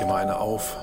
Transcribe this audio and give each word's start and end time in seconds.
dir 0.00 0.06
mal 0.06 0.22
eine 0.22 0.38
auf. 0.38 0.76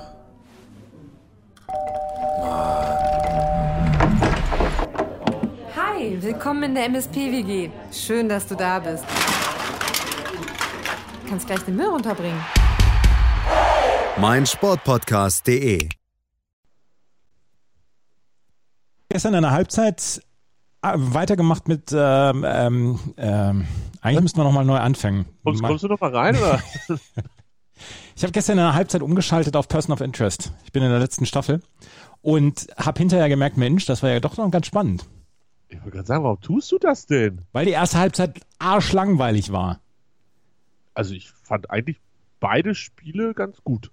Hi, 5.75 6.17
willkommen 6.21 6.63
in 6.63 6.75
der 6.75 6.85
MSP-WG. 6.85 7.69
Schön, 7.91 8.29
dass 8.29 8.47
du 8.47 8.55
da 8.55 8.79
bist. 8.79 9.03
Du 11.23 11.29
kannst 11.29 11.47
gleich 11.47 11.61
den 11.61 11.75
Müll 11.75 11.87
runterbringen. 11.87 12.39
mein 14.17 14.45
Sportpodcast.de. 14.45 15.89
Gestern 19.09 19.33
in 19.33 19.41
der 19.43 19.51
Halbzeit 19.51 20.21
äh, 20.81 20.93
weitergemacht 20.95 21.67
mit, 21.67 21.91
ähm, 21.95 22.45
ähm, 22.47 22.99
ähm, 23.17 23.67
eigentlich 24.01 24.21
müssten 24.21 24.39
wir 24.39 24.43
nochmal 24.43 24.65
neu 24.65 24.77
anfangen. 24.77 25.25
Kommst, 25.43 25.61
Mal- 25.61 25.69
kommst 25.69 25.83
du 25.83 25.87
noch 25.87 25.99
mal 26.01 26.15
rein, 26.15 26.35
oder? 26.37 26.59
Ich 28.15 28.23
habe 28.23 28.31
gestern 28.31 28.53
in 28.57 28.63
der 28.63 28.73
Halbzeit 28.73 29.01
umgeschaltet 29.01 29.55
auf 29.55 29.67
Person 29.67 29.93
of 29.93 30.01
Interest. 30.01 30.53
Ich 30.63 30.71
bin 30.71 30.83
in 30.83 30.89
der 30.89 30.99
letzten 30.99 31.25
Staffel 31.25 31.61
und 32.21 32.67
habe 32.77 32.97
hinterher 32.99 33.29
gemerkt, 33.29 33.57
Mensch, 33.57 33.85
das 33.85 34.01
war 34.03 34.09
ja 34.09 34.19
doch 34.19 34.37
noch 34.37 34.49
ganz 34.51 34.67
spannend. 34.67 35.05
Ich 35.67 35.77
wollte 35.79 35.91
gerade 35.91 36.07
sagen, 36.07 36.23
warum 36.23 36.39
tust 36.41 36.71
du 36.71 36.77
das 36.77 37.05
denn? 37.05 37.41
Weil 37.51 37.65
die 37.65 37.71
erste 37.71 37.97
Halbzeit 37.97 38.39
arschlangweilig 38.59 39.51
war. 39.51 39.79
Also 40.93 41.13
ich 41.13 41.29
fand 41.43 41.69
eigentlich 41.69 41.99
beide 42.39 42.75
Spiele 42.75 43.33
ganz 43.33 43.61
gut. 43.63 43.91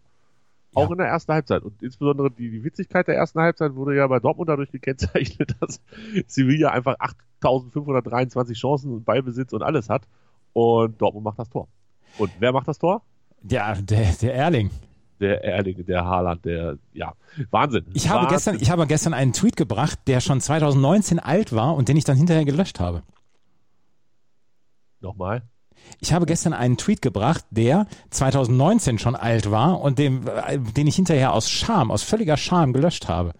Auch 0.75 0.87
Ja. 0.87 0.93
in 0.93 0.99
der 0.99 1.09
ersten 1.09 1.33
Halbzeit. 1.33 1.63
Und 1.63 1.83
insbesondere 1.83 2.31
die, 2.31 2.51
die 2.51 2.65
Witzigkeit 2.65 3.09
der 3.09 3.17
ersten 3.17 3.41
Halbzeit 3.41 3.75
wurde 3.75 3.97
ja 3.97 4.07
bei 4.07 4.21
Dortmund 4.21 4.49
dadurch 4.49 4.71
gekennzeichnet, 4.71 5.57
dass 5.61 5.81
Sevilla 6.29 6.71
einfach 6.71 6.97
8523 6.99 8.59
Chancen 8.59 8.93
und 8.93 9.05
Ballbesitz 9.05 9.53
und 9.53 9.63
alles 9.63 9.89
hat. 9.89 10.03
Und 10.53 11.01
Dortmund 11.01 11.25
macht 11.25 11.39
das 11.39 11.51
Tor. 11.51 11.69
Und 12.19 12.31
wer 12.39 12.53
macht 12.53 12.69
das 12.69 12.79
Tor? 12.79 13.03
Der, 13.43 13.81
der, 13.83 14.13
der 14.21 14.35
Erling. 14.35 14.71
Der 15.21 15.45
Erling, 15.45 15.87
der 15.87 16.05
Haaland, 16.05 16.45
der, 16.45 16.79
ja, 16.93 17.13
Wahnsinn. 17.51 17.87
Ich 17.95 18.09
habe, 18.09 18.25
Wahnsinn. 18.25 18.35
gestern, 18.35 18.59
ich 18.61 18.71
habe 18.71 18.87
gestern 18.87 19.15
einen 19.15 19.33
Tweet 19.33 19.57
gebracht, 19.57 19.99
der 20.07 20.21
schon 20.21 20.41
2019 20.41 21.19
alt 21.19 21.53
war 21.53 21.75
und 21.75 21.89
den 21.89 21.97
ich 21.97 22.05
dann 22.05 22.17
hinterher 22.17 22.45
gelöscht 22.45 22.81
habe. 22.81 23.03
Nochmal. 25.01 25.43
Ich 26.01 26.13
habe 26.13 26.27
gestern 26.27 26.53
einen 26.53 26.77
Tweet 26.77 27.03
gebracht, 27.03 27.45
der 27.51 27.87
2019 28.11 28.99
schon 28.99 29.17
alt 29.17 29.51
war 29.51 29.81
und 29.81 29.99
dem, 29.99 30.25
den 30.77 30.87
ich 30.87 30.97
hinterher 30.97 31.33
aus 31.33 31.51
Scham, 31.51 31.91
aus 31.91 32.03
völliger 32.03 32.37
Scham 32.37 32.73
gelöscht 32.73 33.09
habe. 33.09 33.33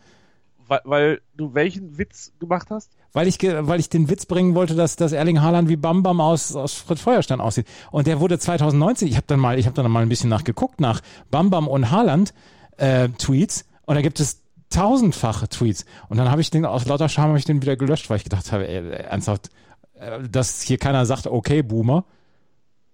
Weil, 0.67 0.81
weil 0.85 1.21
du 1.35 1.55
welchen 1.55 1.99
Witz 1.99 2.33
gemacht 2.39 2.69
hast? 2.71 2.91
Weil 3.15 3.29
ich, 3.29 3.39
weil 3.43 3.79
ich 3.79 3.91
den 3.91 4.09
Witz 4.09 4.25
bringen 4.25 4.55
wollte, 4.55 4.75
dass, 4.75 4.97
dass 4.97 5.13
Erling 5.13 5.43
Haaland 5.43 5.69
wie 5.69 5.77
Bam 5.77 6.03
Bam 6.03 6.21
aus, 6.21 6.57
aus 6.57 6.75
Fritz 6.75 7.03
Feuerstein 7.03 7.41
aussieht. 7.41 7.67
Und 7.91 8.07
der 8.07 8.21
wurde 8.21 8.39
2019, 8.39 9.07
ich 9.09 9.17
habe 9.17 9.27
dann 9.27 9.39
mal, 9.39 9.59
ich 9.59 9.67
habe 9.67 9.75
dann 9.77 9.91
mal 9.91 10.01
ein 10.03 10.09
bisschen 10.09 10.31
nachgeguckt 10.31 10.81
nach 10.81 11.01
Bam 11.31 11.51
Bam 11.51 11.69
und 11.69 11.91
Haaland 11.91 12.33
äh, 12.79 13.09
Tweets 13.11 13.67
und 13.85 13.97
da 13.97 14.01
gibt 14.01 14.19
es 14.19 14.41
tausendfache 14.71 15.49
Tweets. 15.51 15.85
Und 16.09 16.17
dann 16.17 16.31
habe 16.31 16.41
ich 16.41 16.49
den 16.51 16.65
aus 16.65 16.87
lauter 16.87 17.11
Scham 17.11 17.29
habe 17.29 17.39
ich 17.39 17.45
den 17.45 17.61
wieder 17.61 17.77
gelöscht, 17.77 18.09
weil 18.09 18.17
ich 18.17 18.25
gedacht 18.25 18.51
habe, 18.51 18.67
ey, 18.67 18.91
ernsthaft, 19.03 19.51
äh, 19.99 20.27
dass 20.31 20.63
hier 20.63 20.79
keiner 20.79 21.05
sagt, 21.05 21.27
okay, 21.27 21.63
Boomer. 21.63 22.05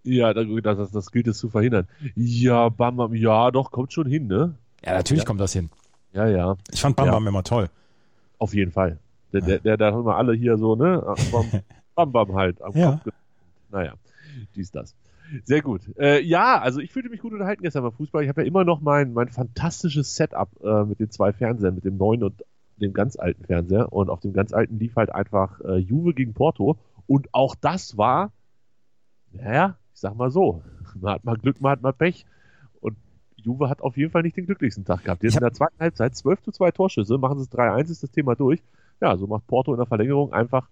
Ja, 0.02 0.34
da- 0.34 0.42
das, 0.42 0.78
das, 0.78 0.91
das 0.91 1.12
gilt 1.12 1.28
es 1.28 1.39
zu 1.39 1.48
verhindern. 1.48 1.86
Ja, 2.16 2.69
Bam 2.70 2.96
Bam, 2.96 3.14
ja, 3.14 3.52
doch, 3.52 3.70
kommt 3.70 3.92
schon 3.92 4.08
hin, 4.08 4.27
ne? 4.27 4.56
Ja, 4.84 4.94
natürlich 4.94 5.22
Ja. 5.22 5.27
kommt 5.27 5.41
das 5.41 5.52
hin. 5.52 5.70
Ja, 6.12 6.27
ja, 6.27 6.56
Ich 6.72 6.80
fand 6.80 6.96
Bam 6.96 7.06
Ja. 7.06 7.12
Bam 7.12 7.27
immer 7.28 7.44
toll. 7.44 7.69
auf 8.39 8.52
jeden 8.55 8.72
Fall. 8.72 8.98
Der, 9.33 9.41
der, 9.43 9.59
der, 9.59 9.77
da 9.77 9.93
haben 9.93 10.07
wir 10.07 10.17
alle 10.17 10.34
hier 10.34 10.57
so, 10.59 10.77
ne? 10.77 11.03
Bam 11.33 11.47
Bam, 11.95 12.12
Bam 12.12 12.34
halt 12.34 12.62
am 12.62 12.77
Ja. 12.77 13.01
Kopf. 13.03 13.15
Naja, 13.70 13.95
dies, 14.55 14.70
das. 14.70 14.95
Sehr 15.45 15.61
gut. 15.62 15.83
Äh, 15.98 16.23
ja, 16.23 16.59
also 16.59 16.81
ich 16.81 16.91
fühlte 16.93 17.11
mich 17.11 17.20
gut 17.20 17.33
unterhalten 17.33 17.62
gestern 17.62 17.83
beim 17.83 17.93
Fußball. 17.93 18.23
Ich 18.23 18.29
habe 18.29 18.41
ja 18.43 18.47
immer 18.47 18.64
noch 18.64 18.80
mein, 18.80 19.13
mein 19.13 19.29
fantastisches 19.29 20.14
Setup 20.17 20.48
äh, 20.63 20.85
mit 20.85 21.01
den 21.01 21.11
zwei 21.11 21.33
Fernsehern, 21.33 21.75
mit 21.75 21.85
dem 21.85 21.98
neuen 21.98 22.23
und 22.23 22.45
dem 22.79 22.95
ganz 22.95 23.17
alten 23.17 23.45
Fernseher. 23.45 23.92
Und 23.92 24.08
auf 24.08 24.20
dem 24.20 24.33
ganz 24.33 24.52
alten 24.52 24.79
lief 24.79 24.97
halt 24.97 25.14
einfach 25.14 25.61
äh, 25.61 25.77
Juve 25.77 26.14
gegen 26.14 26.33
Porto. 26.33 26.79
Und 27.07 27.29
auch 27.33 27.55
das 27.55 27.98
war, 27.98 28.33
naja, 29.33 29.77
ich 29.92 30.01
sag 30.01 30.14
mal 30.17 30.31
so, 30.31 30.63
man 31.01 31.14
hat 31.14 31.25
mal 31.25 31.36
Glück, 31.36 31.61
man 31.61 31.73
hat 31.73 31.83
mal 31.83 31.92
Pech. 31.92 32.25
Und 32.81 32.97
Juve 33.36 33.69
hat 33.69 33.83
auf 33.83 33.97
jeden 33.98 34.11
Fall 34.13 34.23
nicht 34.23 34.36
den 34.36 34.47
glücklichsten 34.47 34.85
Tag 34.86 35.05
gehabt. 35.05 35.23
Jetzt 35.23 35.35
in 35.35 35.41
der 35.41 35.52
zweiten 35.52 35.79
Halbzeit 35.79 36.17
12 36.17 36.42
zu 36.42 36.52
2 36.52 36.70
Torschüsse, 36.70 37.19
machen 37.19 37.39
sie 37.39 37.45
es 37.45 37.52
3-1, 37.52 37.91
ist 37.91 38.02
das 38.02 38.11
Thema 38.13 38.35
durch. 38.35 38.63
Ja, 39.01 39.17
so 39.17 39.27
macht 39.27 39.47
Porto 39.47 39.73
in 39.73 39.79
der 39.79 39.86
Verlängerung 39.86 40.33
einfach 40.33 40.69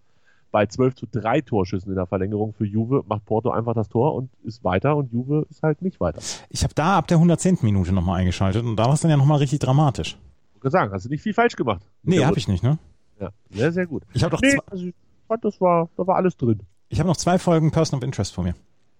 bei 0.53 0.67
12 0.67 0.95
zu 0.95 1.07
3 1.11 1.41
Torschüssen 1.43 1.91
in 1.91 1.97
der 1.97 2.07
Verlängerung 2.07 2.55
für 2.55 2.65
Juve, 2.65 3.05
macht 3.09 3.25
Porto 3.27 3.51
einfach 3.51 3.75
das 3.75 3.89
Tor 3.89 4.15
und 4.15 4.31
ist 4.45 4.65
weiter 4.65 4.97
und 4.97 5.13
Juve 5.13 5.47
ist 5.51 5.63
halt 5.63 5.83
nicht 5.83 6.01
weiter. 6.01 6.21
Ich 6.49 6.63
habe 6.65 6.73
da 6.75 6.97
ab 6.99 7.09
der 7.09 7.19
110. 7.19 7.59
Minute 7.63 7.93
nochmal 7.93 8.21
eingeschaltet 8.21 8.65
und 8.65 8.77
da 8.77 8.85
war 8.87 8.95
es 8.95 9.01
dann 9.01 9.11
ja 9.11 9.17
nochmal 9.17 9.39
richtig 9.39 9.59
dramatisch. 9.59 10.17
Ich 10.55 10.61
kann 10.63 10.71
sagen, 10.71 10.93
hast 10.93 11.05
du 11.05 11.09
nicht 11.11 11.23
viel 11.23 11.35
falsch 11.35 11.57
gemacht. 11.57 11.83
Nee, 12.03 12.25
habe 12.25 12.39
ich 12.39 12.49
nicht, 12.49 12.63
ne? 12.63 12.79
Ja, 13.21 13.31
sehr, 13.51 13.73
sehr 13.73 13.87
gut. 13.87 14.03
Ich 14.15 14.23
habe 14.23 14.31
doch 14.35 14.41
Nee, 14.41 14.53
zwei, 14.53 14.61
also 14.71 14.85
ich 14.87 14.95
fand, 15.29 15.45
das 15.45 15.61
war, 15.61 15.89
da 15.97 16.07
war 16.07 16.17
alles 16.17 16.37
drin. 16.37 16.61
ich 16.89 16.99
habe 17.01 17.09
noch 17.09 17.17
zwei 17.17 17.39
Folgen 17.39 17.71
Person 17.71 17.99
of 17.99 18.05
Interest 18.05 18.33
vor 18.35 18.45
mir. 18.45 18.55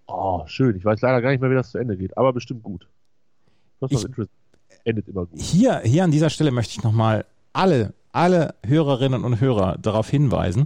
Oh, 0.09 0.43
schön. 0.47 0.77
Ich 0.77 0.85
weiß 0.85 1.01
leider 1.01 1.21
gar 1.23 1.31
nicht 1.31 1.41
mehr, 1.41 1.51
wie 1.51 1.55
das 1.55 1.71
zu 1.71 1.79
Ende 1.79 1.97
geht, 1.97 2.17
aber 2.19 2.33
bestimmt 2.33 2.63
gut. 2.63 2.87
Person 3.79 3.97
of 3.97 4.03
Ich- 4.03 4.09
Interest 4.09 4.31
endet 4.85 5.09
immer 5.09 5.27
gut. 5.27 5.41
Hier, 5.41 5.81
hier 5.81 6.05
an 6.05 6.11
dieser 6.11 6.31
Stelle 6.31 6.51
möchte 6.51 6.73
ich 6.73 6.83
nochmal 6.85 7.25
alle, 7.53 7.93
alle 8.17 8.55
Hörerinnen 8.65 9.25
und 9.25 9.41
Hörer 9.41 9.77
darauf 9.79 10.09
hinweisen, 10.09 10.65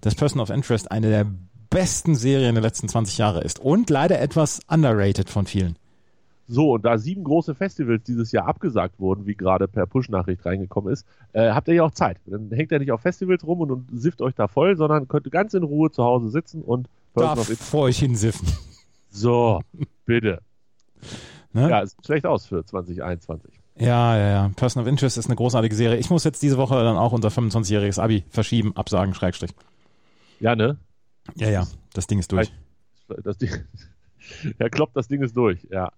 dass 0.00 0.14
Person 0.14 0.40
of 0.40 0.50
Interest 0.50 0.90
eine 0.90 1.08
der 1.08 1.26
besten 1.70 2.14
Serien 2.14 2.54
der 2.54 2.62
letzten 2.62 2.88
20 2.88 3.18
Jahre 3.18 3.40
ist 3.42 3.58
und 3.58 3.90
leider 3.90 4.20
etwas 4.20 4.60
underrated 4.68 5.30
von 5.30 5.46
vielen. 5.46 5.76
So, 6.48 6.72
und 6.72 6.84
da 6.84 6.98
sieben 6.98 7.22
große 7.22 7.54
Festivals 7.54 8.02
dieses 8.02 8.32
Jahr 8.32 8.48
abgesagt 8.48 8.98
wurden, 8.98 9.24
wie 9.24 9.36
gerade 9.36 9.68
per 9.68 9.86
Push-Nachricht 9.86 10.44
reingekommen 10.44 10.92
ist, 10.92 11.06
äh, 11.32 11.52
habt 11.52 11.68
ihr 11.68 11.74
ja 11.74 11.84
auch 11.84 11.92
Zeit. 11.92 12.18
Dann 12.26 12.50
hängt 12.50 12.72
ihr 12.72 12.80
nicht 12.80 12.90
auf 12.90 13.02
Festivals 13.02 13.46
rum 13.46 13.60
und, 13.60 13.70
und 13.70 13.88
sifft 13.92 14.20
euch 14.20 14.34
da 14.34 14.48
voll, 14.48 14.76
sondern 14.76 15.06
könnt 15.06 15.30
ganz 15.30 15.54
in 15.54 15.62
Ruhe 15.62 15.92
zu 15.92 16.02
Hause 16.02 16.28
sitzen 16.28 16.62
und 16.62 16.88
Person 17.14 17.38
Interest. 17.38 17.62
vor 17.62 17.82
euch 17.82 18.00
hinsiffen. 18.00 18.48
So, 19.10 19.60
bitte. 20.04 20.40
Ne? 21.52 21.68
Ja, 21.68 21.82
es 21.82 21.90
sieht 21.90 22.06
schlecht 22.06 22.26
aus 22.26 22.46
für 22.46 22.64
2021. 22.64 23.59
Ja, 23.80 24.16
ja, 24.16 24.28
ja. 24.28 24.50
Person 24.56 24.82
of 24.82 24.88
Interest 24.88 25.16
ist 25.16 25.26
eine 25.26 25.36
großartige 25.36 25.74
Serie. 25.74 25.98
Ich 25.98 26.10
muss 26.10 26.24
jetzt 26.24 26.42
diese 26.42 26.58
Woche 26.58 26.74
dann 26.74 26.98
auch 26.98 27.12
unser 27.12 27.28
25-jähriges 27.28 27.98
Abi 27.98 28.24
verschieben, 28.28 28.76
absagen, 28.76 29.14
Schrägstrich. 29.14 29.52
Ja, 30.38 30.54
ne? 30.54 30.76
Ja, 31.36 31.48
ja, 31.48 31.66
das 31.94 32.06
Ding 32.06 32.18
ist 32.18 32.30
durch. 32.30 32.52
Das 33.24 33.38
Ding, 33.38 33.50
ja, 34.58 34.68
kloppt, 34.68 34.96
das 34.96 35.08
Ding 35.08 35.22
ist 35.22 35.34
durch. 35.34 35.66
Ja, 35.70 35.92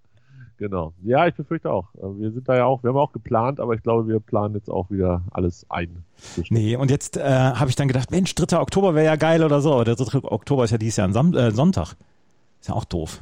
genau. 0.57 0.93
Ja, 1.03 1.27
ich 1.27 1.35
befürchte 1.35 1.71
auch. 1.71 1.89
Wir 1.93 2.31
sind 2.31 2.47
da 2.47 2.55
ja 2.55 2.65
auch, 2.65 2.83
wir 2.83 2.89
haben 2.89 2.97
auch 2.97 3.11
geplant, 3.11 3.59
aber 3.59 3.73
ich 3.73 3.83
glaube, 3.83 4.07
wir 4.07 4.21
planen 4.21 4.55
jetzt 4.55 4.69
auch 4.69 4.89
wieder 4.89 5.23
alles 5.31 5.65
ein. 5.69 6.05
Nee, 6.49 6.77
und 6.77 6.89
jetzt 6.89 7.17
äh, 7.17 7.23
habe 7.23 7.69
ich 7.69 7.75
dann 7.75 7.89
gedacht, 7.89 8.11
Mensch, 8.11 8.33
3. 8.33 8.59
Oktober 8.59 8.95
wäre 8.95 9.05
ja 9.05 9.15
geil 9.17 9.43
oder 9.43 9.59
so. 9.59 9.73
Aber 9.73 9.83
der 9.83 9.95
3. 9.95 10.23
Oktober 10.23 10.63
ist 10.63 10.71
ja 10.71 10.77
dieses 10.77 10.97
Jahr 10.97 11.07
ein 11.07 11.13
Sam 11.13 11.33
äh, 11.33 11.51
Sonntag. 11.51 11.95
Ist 12.61 12.69
ja 12.69 12.75
auch 12.75 12.85
doof. 12.85 13.21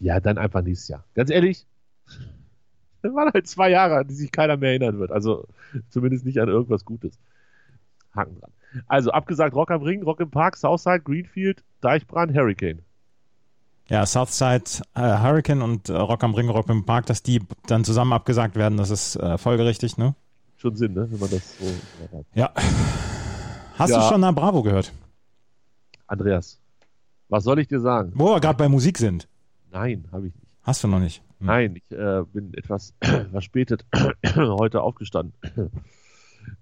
Ja, 0.00 0.18
dann 0.18 0.38
einfach 0.38 0.62
nächstes 0.62 0.88
Jahr. 0.88 1.04
Ganz 1.14 1.30
ehrlich, 1.30 1.66
das 3.04 3.14
waren 3.14 3.30
halt 3.32 3.46
zwei 3.46 3.70
Jahre, 3.70 3.98
an 3.98 4.08
die 4.08 4.14
sich 4.14 4.32
keiner 4.32 4.56
mehr 4.56 4.70
erinnern 4.70 4.98
wird. 4.98 5.12
Also 5.12 5.46
zumindest 5.90 6.24
nicht 6.24 6.40
an 6.40 6.48
irgendwas 6.48 6.84
Gutes. 6.84 7.18
Haken 8.14 8.38
dran. 8.40 8.50
Also 8.86 9.10
abgesagt 9.12 9.54
Rock 9.54 9.70
am 9.70 9.82
Ring, 9.82 10.02
Rock 10.02 10.20
im 10.20 10.30
Park, 10.30 10.56
Southside, 10.56 11.00
Greenfield, 11.00 11.62
Deichbrand, 11.80 12.34
Hurricane. 12.34 12.80
Ja, 13.88 14.06
Southside 14.06 14.64
äh, 14.94 15.00
Hurricane 15.00 15.62
und 15.62 15.88
äh, 15.90 15.92
Rock 15.96 16.24
am 16.24 16.34
Ring, 16.34 16.48
Rock 16.48 16.68
im 16.70 16.84
Park, 16.84 17.06
dass 17.06 17.22
die 17.22 17.40
dann 17.66 17.84
zusammen 17.84 18.12
abgesagt 18.14 18.56
werden, 18.56 18.78
das 18.78 18.90
ist 18.90 19.16
äh, 19.16 19.36
folgerichtig, 19.38 19.98
ne? 19.98 20.14
Schon 20.56 20.74
Sinn, 20.74 20.94
ne? 20.94 21.06
Wenn 21.10 21.20
man 21.20 21.30
das 21.30 21.58
so. 21.58 21.66
Ja. 22.34 22.50
Hast 23.78 23.90
Ja. 23.90 23.98
du 24.00 24.08
schon 24.08 24.20
nach 24.22 24.34
Bravo 24.34 24.62
gehört? 24.62 24.92
Andreas, 26.06 26.58
was 27.28 27.44
soll 27.44 27.58
ich 27.58 27.68
dir 27.68 27.80
sagen? 27.80 28.12
Wo 28.14 28.26
wir 28.34 28.40
gerade 28.40 28.56
bei 28.56 28.68
Musik 28.68 28.96
sind. 28.98 29.28
Nein, 29.70 30.04
habe 30.12 30.28
ich 30.28 30.34
nicht. 30.34 30.46
Hast 30.62 30.82
du 30.82 30.88
noch 30.88 31.00
nicht? 31.00 31.22
Hm. 31.44 31.46
Nein, 31.46 31.76
ich 31.76 31.96
äh, 31.96 32.22
bin 32.32 32.54
etwas 32.54 32.94
verspätet 33.30 33.84
heute 34.34 34.80
aufgestanden. 34.80 35.34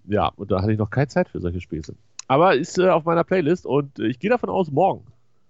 ja, 0.04 0.28
und 0.28 0.50
da 0.50 0.60
hatte 0.60 0.72
ich 0.72 0.78
noch 0.78 0.90
keine 0.90 1.08
Zeit 1.08 1.28
für 1.28 1.40
solche 1.40 1.60
Späße. 1.60 1.94
Aber 2.26 2.56
ist 2.56 2.78
äh, 2.78 2.88
auf 2.88 3.04
meiner 3.04 3.24
Playlist 3.24 3.64
und 3.64 3.98
äh, 3.98 4.06
ich 4.06 4.18
gehe 4.18 4.30
davon 4.30 4.50
aus, 4.50 4.70
morgen. 4.70 5.06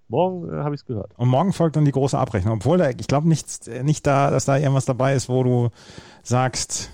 Morgen 0.08 0.52
äh, 0.52 0.58
habe 0.58 0.74
ich 0.74 0.82
es 0.82 0.84
gehört. 0.84 1.12
Und 1.16 1.28
morgen 1.28 1.54
folgt 1.54 1.76
dann 1.76 1.86
die 1.86 1.92
große 1.92 2.18
Abrechnung. 2.18 2.56
Obwohl, 2.56 2.76
da, 2.76 2.90
ich 2.90 3.06
glaube 3.06 3.28
nicht, 3.28 3.68
nicht 3.82 4.06
da, 4.06 4.30
dass 4.30 4.44
da 4.44 4.58
irgendwas 4.58 4.84
dabei 4.84 5.14
ist, 5.14 5.28
wo 5.30 5.42
du 5.42 5.70
sagst, 6.22 6.90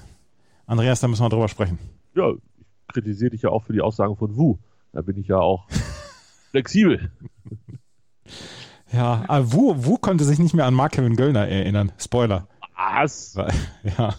Andreas, 0.67 1.01
da 1.01 1.09
müssen 1.09 1.25
wir 1.25 1.29
drüber 1.29 1.49
sprechen. 1.49 1.79
Ja, 2.15 2.31
ich 2.31 2.87
kritisiere 2.89 3.31
dich 3.31 3.43
ja 3.43 3.51
auch 3.51 3.65
für 3.65 3.73
die 3.73 3.81
Aussagen 3.81 4.17
von 4.17 4.37
Wu. 4.37 4.59
Da 4.93 5.03
bin 5.03 5.17
ich 5.19 5.27
ja 5.27 5.39
auch 5.39 5.67
flexibel. 6.51 7.11
Ja, 8.93 9.25
aber 9.29 9.53
Wu, 9.53 9.75
Wu 9.85 9.97
konnte 9.99 10.25
sich 10.25 10.39
nicht 10.39 10.55
mehr 10.55 10.67
an 10.67 10.75
Mark 10.75 10.93
Kevin 10.93 11.17
Göllner 11.17 11.47
erinnern. 11.47 11.93
Spoiler. 11.99 12.47
Was? 12.77 13.37
Ja, 13.99 14.15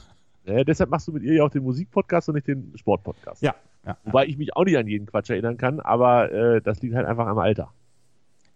Ja, 0.45 0.63
deshalb 0.63 0.89
machst 0.89 1.07
du 1.07 1.12
mit 1.12 1.24
ihr 1.24 1.36
ja 1.36 1.44
auch 1.44 1.50
den 1.50 1.63
Musikpodcast 1.63 2.30
und 2.30 2.36
nicht 2.36 2.48
den 2.48 2.74
Sportpodcast. 2.75 3.42
ja, 3.42 3.56
ja. 3.86 3.98
Wobei 4.04 4.25
ich 4.25 4.38
mich 4.38 4.56
auch 4.56 4.66
nicht 4.66 4.77
an 4.77 4.88
jeden 4.88 5.06
Quatsch 5.07 5.30
erinnern 5.30 5.57
kann, 5.57 5.80
aber 5.80 6.31
äh, 6.31 6.62
das 6.62 6.81
liegt 6.81 6.95
halt 6.95 7.07
einfach 7.07 7.27
am 7.27 7.38
Alter. 7.38 7.71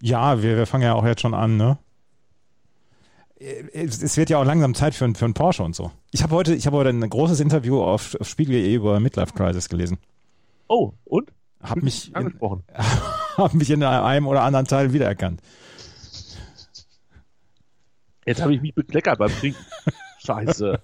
Ja, 0.01 0.41
wir, 0.41 0.57
wir 0.57 0.65
fangen 0.65 0.83
ja 0.83 0.93
auch 0.93 1.05
jetzt 1.05 1.21
schon 1.21 1.33
an, 1.33 1.57
ne? 1.57 1.77
es 3.73 4.17
wird 4.17 4.29
ja 4.29 4.37
auch 4.37 4.45
langsam 4.45 4.73
Zeit 4.73 4.95
für, 4.95 5.13
für 5.15 5.25
einen 5.25 5.33
Porsche 5.33 5.63
und 5.63 5.75
so. 5.75 5.91
Ich 6.11 6.23
habe 6.23 6.33
heute, 6.35 6.55
ich 6.55 6.65
habe 6.65 6.77
heute 6.77 6.89
ein 6.89 7.09
großes 7.09 7.39
Interview 7.39 7.81
auf, 7.81 8.15
auf 8.19 8.27
Spiegel.de 8.27 8.73
über 8.73 8.99
Midlife 8.99 9.33
Crisis 9.33 9.69
gelesen. 9.69 9.97
Oh, 10.67 10.93
und? 11.03 11.31
Hab 11.61 11.81
mich, 11.81 12.09
in, 12.09 12.15
Angesprochen. 12.15 12.63
hab 13.37 13.53
mich 13.53 13.69
in 13.69 13.83
einem 13.83 14.27
oder 14.27 14.43
anderen 14.43 14.65
Teil 14.65 14.93
wiedererkannt. 14.93 15.41
Jetzt 18.25 18.41
habe 18.41 18.53
ich 18.53 18.61
mich 18.61 18.73
bekleckert 18.73 19.19
beim 19.19 19.31
Trinken. 19.31 19.63
Scheiße. 20.19 20.79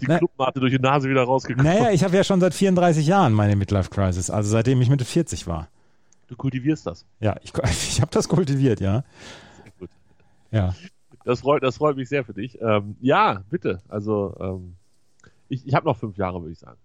Die 0.00 0.06
Na- 0.06 0.18
Clubmate 0.18 0.60
durch 0.60 0.72
die 0.72 0.78
Nase 0.78 1.08
wieder 1.08 1.22
rausgekommen. 1.22 1.64
Naja, 1.72 1.90
ich 1.92 2.02
habe 2.02 2.16
ja 2.16 2.24
schon 2.24 2.40
seit 2.40 2.54
34 2.54 3.06
Jahren 3.06 3.32
meine 3.32 3.56
Midlife 3.56 3.90
Crisis, 3.90 4.30
also 4.30 4.50
seitdem 4.50 4.80
ich 4.82 4.88
Mitte 4.88 5.04
40 5.04 5.46
war. 5.46 5.68
Du 6.26 6.36
kultivierst 6.36 6.86
das. 6.86 7.06
Ja, 7.20 7.36
ich, 7.42 7.52
ich 7.64 8.00
habe 8.00 8.10
das 8.10 8.28
kultiviert, 8.28 8.80
ja. 8.80 9.04
Sehr 9.62 9.72
gut. 9.78 9.90
Ja. 10.50 10.74
Das 11.24 11.40
freut, 11.40 11.62
das 11.62 11.76
freut 11.76 11.96
mich 11.96 12.08
sehr 12.08 12.24
für 12.24 12.32
dich. 12.34 12.60
Ähm, 12.60 12.96
ja, 13.00 13.42
bitte. 13.50 13.80
Also, 13.88 14.34
ähm, 14.40 14.76
ich, 15.48 15.66
ich 15.66 15.74
habe 15.74 15.86
noch 15.86 15.96
fünf 15.98 16.16
Jahre, 16.16 16.40
würde 16.40 16.52
ich 16.52 16.58
sagen. 16.58 16.78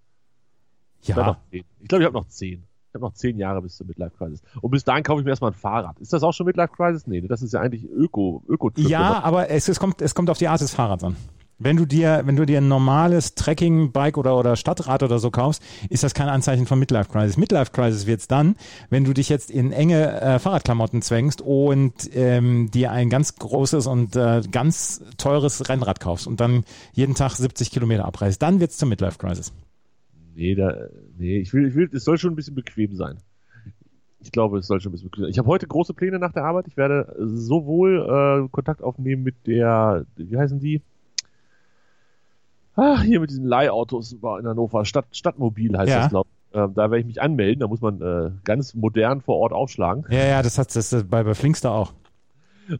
Ja. 1.04 1.40
Ich 1.52 1.64
glaube, 1.88 2.04
ich 2.04 2.06
habe 2.08 2.18
noch 2.18 2.28
zehn. 2.28 2.64
Ich 2.96 2.98
habe 2.98 3.08
noch 3.08 3.14
zehn 3.14 3.38
Jahre 3.38 3.62
bis 3.62 3.76
zur 3.76 3.88
Midlife 3.88 4.16
Crisis. 4.18 4.42
Und 4.62 4.72
bis 4.72 4.86
dahin 4.86 5.04
kaufe 5.04 5.20
ich 5.20 5.26
mir 5.26 5.32
erstmal 5.32 5.52
ein 5.52 5.56
Fahrrad. 5.56 6.00
Ist 6.00 6.14
das 6.14 6.24
auch 6.24 6.32
schon 6.32 6.46
Midlife 6.46 6.72
Crisis? 6.74 7.08
Nee, 7.08 7.20
das 7.20 7.42
ist 7.42 7.52
ja 7.52 7.60
eigentlich 7.60 7.84
Öko, 7.84 8.42
öko 8.48 8.72
Ja, 8.78 9.22
aber 9.22 9.50
es, 9.50 9.68
es, 9.68 9.82
kommt, 9.82 10.02
es 10.02 10.16
kommt 10.16 10.30
auf 10.30 10.38
die 10.38 10.48
Art 10.48 10.62
des 10.62 10.74
Fahrrads 10.74 11.04
an. 11.04 11.18
Wenn 11.60 11.76
du 11.76 11.86
dir, 11.86 12.22
wenn 12.24 12.38
du 12.38 12.46
dir 12.46 12.60
ein 12.60 12.70
normales 12.70 13.36
Trekking-Bike 13.36 14.18
oder, 14.18 14.38
oder 14.38 14.56
Stadtrad 14.56 15.04
oder 15.04 15.20
so 15.20 15.30
kaufst, 15.30 15.62
ist 15.90 16.04
das 16.04 16.14
kein 16.14 16.30
Anzeichen 16.30 16.68
von 16.68 16.80
Midlife 16.80 17.12
Crisis. 17.12 17.36
Midlife 17.36 17.74
Crisis 17.74 18.08
wird's 18.08 18.30
dann, 18.30 18.56
wenn 18.90 19.04
du 19.04 19.14
dich 19.14 19.28
jetzt 19.28 19.52
in 19.52 19.74
enge 19.74 20.22
äh, 20.22 20.40
Fahrradklamotten 20.40 21.02
zwängst 21.02 21.42
und 21.42 21.94
ähm, 22.16 22.72
dir 22.72 22.94
ein 22.94 23.10
ganz 23.10 23.36
großes 23.36 23.88
und 23.88 24.16
äh, 24.16 24.42
ganz 24.50 25.02
teures 25.18 25.68
Rennrad 25.68 26.00
kaufst 26.00 26.28
und 26.28 26.40
dann 26.40 26.64
jeden 26.94 27.16
Tag 27.16 27.36
70 27.36 27.72
Kilometer 27.72 28.06
abreißt. 28.06 28.42
Dann 28.42 28.62
wird's 28.62 28.78
zur 28.78 28.88
Midlife 28.88 29.18
Crisis. 29.18 29.52
Nee, 30.36 30.54
da, 30.56 30.76
nee, 31.18 31.40
ich 31.40 31.54
will, 31.54 31.68
ich 31.68 31.76
will, 31.76 31.90
es 31.94 32.04
soll 32.04 32.18
schon 32.18 32.34
ein 32.34 32.36
bisschen 32.36 32.56
bequem 32.56 32.96
sein. 32.96 33.18
Ich 34.20 34.32
glaube, 34.32 34.58
es 34.58 34.68
soll 34.68 34.82
schon 34.82 34.90
ein 34.90 34.94
bisschen 34.94 35.10
bequem 35.10 35.24
sein. 35.24 35.32
Ich 35.32 35.38
habe 35.40 35.48
heute 35.48 35.66
große 35.68 35.94
Pläne 35.94 36.20
nach 36.20 36.34
der 36.34 36.44
Arbeit. 36.44 36.68
Ich 36.68 36.76
werde 36.78 37.16
sowohl 37.20 38.46
äh, 38.46 38.50
Kontakt 38.52 38.82
aufnehmen 38.84 39.24
mit 39.24 39.48
der, 39.48 40.06
wie 40.18 40.38
heißen 40.38 40.60
die? 40.60 40.82
Ah, 42.76 43.02
hier 43.02 43.22
mit 43.22 43.30
diesen 43.30 43.46
Leihautos 43.46 44.12
in 44.14 44.22
Hannover, 44.22 44.84
Stadt, 44.84 45.06
Stadtmobil 45.12 45.78
heißt 45.78 45.90
Ja. 45.90 46.00
das, 46.02 46.10
glaube 46.10 46.30
ich. 46.30 46.58
Ähm, 46.58 46.74
da 46.74 46.84
werde 46.92 47.00
ich 47.00 47.06
mich 47.06 47.22
anmelden. 47.22 47.60
Da 47.62 47.68
muss 47.68 47.82
man 47.82 48.02
äh, 48.02 48.32
ganz 48.44 48.74
modern 48.74 49.22
vor 49.22 49.38
Ort 49.38 49.54
aufschlagen 49.54 50.06
Ja, 50.10 50.26
ja, 50.26 50.42
das 50.42 50.58
hat 50.58 50.76
das 50.76 50.92
äh, 50.94 51.04
bei, 51.04 51.24
bei 51.24 51.34
Flinkster 51.34 51.72
auch. 51.72 51.94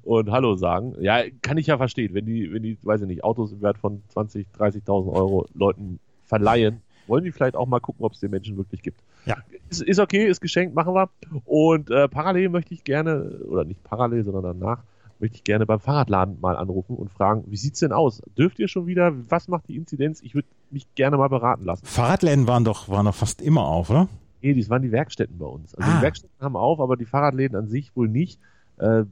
und 0.04 0.32
Hallo 0.32 0.56
sagen. 0.56 0.96
Ja, 1.00 1.22
kann 1.42 1.58
ich 1.58 1.68
ja 1.68 1.78
verstehen, 1.78 2.14
wenn 2.14 2.26
die, 2.26 2.52
wenn 2.52 2.64
die, 2.64 2.78
weiß 2.84 3.02
ich 3.02 3.08
nicht, 3.08 3.24
Autos 3.24 3.52
im 3.54 3.62
Wert 3.62 3.78
von 3.78 4.02
20, 4.10 4.48
30.000 4.58 5.14
Euro 5.14 5.46
Leuten 5.54 6.00
verleihen, 6.24 6.82
wollen 7.08 7.24
die 7.24 7.32
vielleicht 7.32 7.56
auch 7.56 7.68
mal 7.68 7.80
gucken, 7.80 8.06
ob 8.06 8.14
es 8.14 8.20
den 8.20 8.32
Menschen 8.32 8.58
wirklich 8.58 8.82
gibt. 8.82 9.02
Ja. 9.26 9.38
Ist, 9.70 9.82
ist 9.82 10.00
okay, 10.00 10.28
ist 10.28 10.42
geschenkt, 10.42 10.76
machen 10.76 10.94
wir. 10.94 11.10
Und 11.46 11.90
äh, 11.90 12.08
parallel 12.08 12.50
möchte 12.50 12.74
ich 12.74 12.84
gerne, 12.84 13.40
oder 13.48 13.64
nicht 13.66 13.84
parallel, 13.84 14.24
sondern 14.24 14.60
danach, 14.60 14.84
möchte 15.20 15.38
ich 15.38 15.44
gerne 15.46 15.66
beim 15.66 15.80
Fahrradladen 15.80 16.40
mal 16.42 16.58
anrufen 16.58 16.96
und 16.98 17.10
fragen, 17.10 17.46
wie 17.48 17.56
sieht's 17.56 17.80
denn 17.80 17.94
aus? 17.94 18.22
Dürft 18.38 18.60
ihr 18.60 18.68
schon 18.68 18.86
wieder? 18.86 19.14
Was 19.30 19.48
macht 19.48 19.68
die 19.70 19.78
Inzidenz? 19.78 20.22
Ich 20.22 20.36
würde 20.36 20.48
mich 20.72 20.94
gerne 20.96 21.16
mal 21.18 21.30
beraten 21.30 21.64
lassen. 21.64 21.86
Fahrradläden 21.86 22.48
waren 22.48 22.66
doch, 22.66 22.90
waren 22.90 23.06
doch 23.06 23.16
fast 23.16 23.42
immer 23.42 23.66
auf, 23.66 23.90
oder? 23.90 24.10
Nee, 24.42 24.54
das 24.54 24.70
waren 24.70 24.82
die 24.82 24.92
Werkstätten 24.92 25.38
bei 25.38 25.46
uns. 25.46 25.74
Also 25.74 25.90
Ah. 25.90 25.96
die 25.98 26.02
Werkstätten 26.04 26.36
haben 26.42 26.56
auf, 26.58 26.80
aber 26.82 26.98
die 26.98 27.06
Fahrradläden 27.06 27.58
an 27.58 27.68
sich 27.68 27.96
wohl 27.96 28.10
nicht. 28.10 28.40
Äh, 28.78 29.06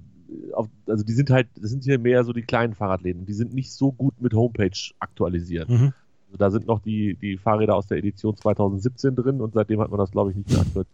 auf, 0.53 0.67
also 0.87 1.03
die 1.05 1.13
sind 1.13 1.29
halt, 1.29 1.47
das 1.55 1.69
sind 1.69 1.83
hier 1.85 1.99
mehr 1.99 2.23
so 2.23 2.33
die 2.33 2.41
kleinen 2.41 2.73
Fahrradläden. 2.75 3.25
Die 3.25 3.33
sind 3.33 3.53
nicht 3.53 3.71
so 3.71 3.91
gut 3.91 4.19
mit 4.21 4.33
Homepage 4.33 4.71
aktualisiert. 4.99 5.69
Mhm. 5.69 5.93
Also 6.33 6.38
da 6.39 6.50
sind 6.51 6.65
noch 6.68 6.80
die, 6.81 7.13
die 7.15 7.38
Fahrräder 7.38 7.75
aus 7.75 7.85
der 7.85 8.00
Edition 8.00 8.35
2017 8.35 9.15
drin 9.15 9.39
und 9.39 9.53
seitdem 9.53 9.80
hat 9.81 9.89
man 9.91 10.00
das, 10.00 10.09
glaube 10.12 10.31
ich, 10.31 10.38
nicht 10.38 10.50
mehr 10.50 10.62
aktualisiert. 10.62 10.88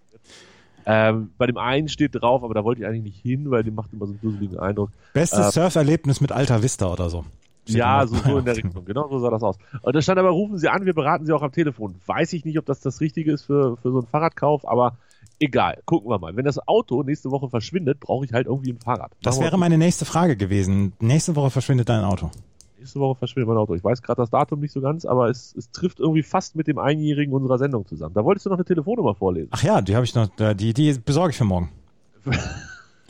Ähm, 0.85 1.29
bei 1.37 1.45
dem 1.47 1.57
einen 1.57 1.87
steht 1.87 2.15
drauf, 2.15 2.43
aber 2.43 2.53
da 2.53 2.63
wollte 2.65 2.81
ich 2.81 2.87
eigentlich 2.87 3.03
nicht 3.03 3.21
hin, 3.21 3.49
weil 3.51 3.63
die 3.63 3.71
macht 3.71 3.93
immer 3.93 4.05
so 4.05 4.11
einen 4.13 4.21
dusseligen 4.21 4.59
Eindruck. 4.59 4.89
Bestes 5.13 5.47
Äh, 5.47 5.51
Surferlebnis 5.51 6.19
mit 6.19 6.31
Alta 6.33 6.61
Vista 6.61 6.91
oder 6.91 7.09
so. 7.09 7.23
Steht 7.63 7.77
Ja, 7.77 8.05
so, 8.05 8.15
so 8.15 8.37
in 8.39 8.45
der 8.45 8.55
Richtung. 8.57 8.83
Genau 8.83 9.07
so 9.09 9.19
sah 9.19 9.29
das 9.29 9.43
aus. 9.43 9.57
Und 9.81 9.95
da 9.95 10.01
stand 10.01 10.19
aber, 10.19 10.29
rufen 10.31 10.57
Sie 10.57 10.67
an, 10.67 10.85
wir 10.85 10.93
beraten 10.93 11.25
Sie 11.25 11.31
auch 11.31 11.41
am 11.43 11.51
Telefon. 11.53 11.95
Weiß 12.05 12.33
ich 12.33 12.43
nicht, 12.43 12.57
ob 12.59 12.65
das 12.65 12.81
das 12.81 12.99
Richtige 12.99 13.31
ist 13.31 13.43
für, 13.43 13.77
für 13.77 13.91
so 13.91 13.99
einen 13.99 14.07
Fahrradkauf, 14.07 14.67
aber 14.67 14.97
egal. 15.39 15.77
Gucken 15.85 16.09
wir 16.09 16.19
mal. 16.19 16.35
Wenn 16.35 16.45
das 16.45 16.67
Auto 16.67 17.03
nächste 17.03 17.29
Woche 17.31 17.49
verschwindet, 17.49 17.99
brauche 18.01 18.25
ich 18.25 18.33
halt 18.33 18.47
irgendwie 18.47 18.71
ein 18.71 18.79
Fahrrad. 18.79 19.11
Das 19.21 19.35
Machen 19.35 19.41
wir- 19.41 19.45
wäre 19.51 19.57
meine 19.59 19.77
nächste 19.77 20.05
Frage 20.05 20.35
gewesen. 20.37 20.93
Nächste 20.99 21.35
Woche 21.35 21.49
verschwindet 21.51 21.87
dein 21.89 22.03
Auto. 22.03 22.31
Nächste 22.79 22.99
Woche 23.01 23.19
verschwindet 23.19 23.49
mein 23.49 23.57
Auto. 23.57 23.75
Ich 23.75 23.83
weiß 23.83 24.01
gerade 24.01 24.21
das 24.21 24.29
Datum 24.29 24.61
nicht 24.61 24.71
so 24.71 24.79
ganz, 24.79 25.03
aber 25.03 25.29
es, 25.29 25.53
es 25.57 25.69
trifft 25.71 25.99
irgendwie 25.99 26.23
fast 26.23 26.55
mit 26.55 26.67
dem 26.67 26.79
Einjährigen 26.79 27.33
unserer 27.33 27.57
Sendung 27.57 27.85
zusammen. 27.85 28.13
Da 28.13 28.23
wolltest 28.23 28.45
du 28.45 28.49
noch 28.49 28.57
eine 28.57 28.63
Telefonnummer 28.63 29.15
vorlesen. 29.15 29.49
Ach 29.51 29.61
ja, 29.61 29.81
die 29.81 29.95
habe 29.95 30.05
ich 30.05 30.15
noch, 30.15 30.29
die, 30.55 30.73
die 30.73 30.93
besorge 30.93 31.31
ich 31.31 31.37
für 31.37 31.43
morgen. 31.43 31.71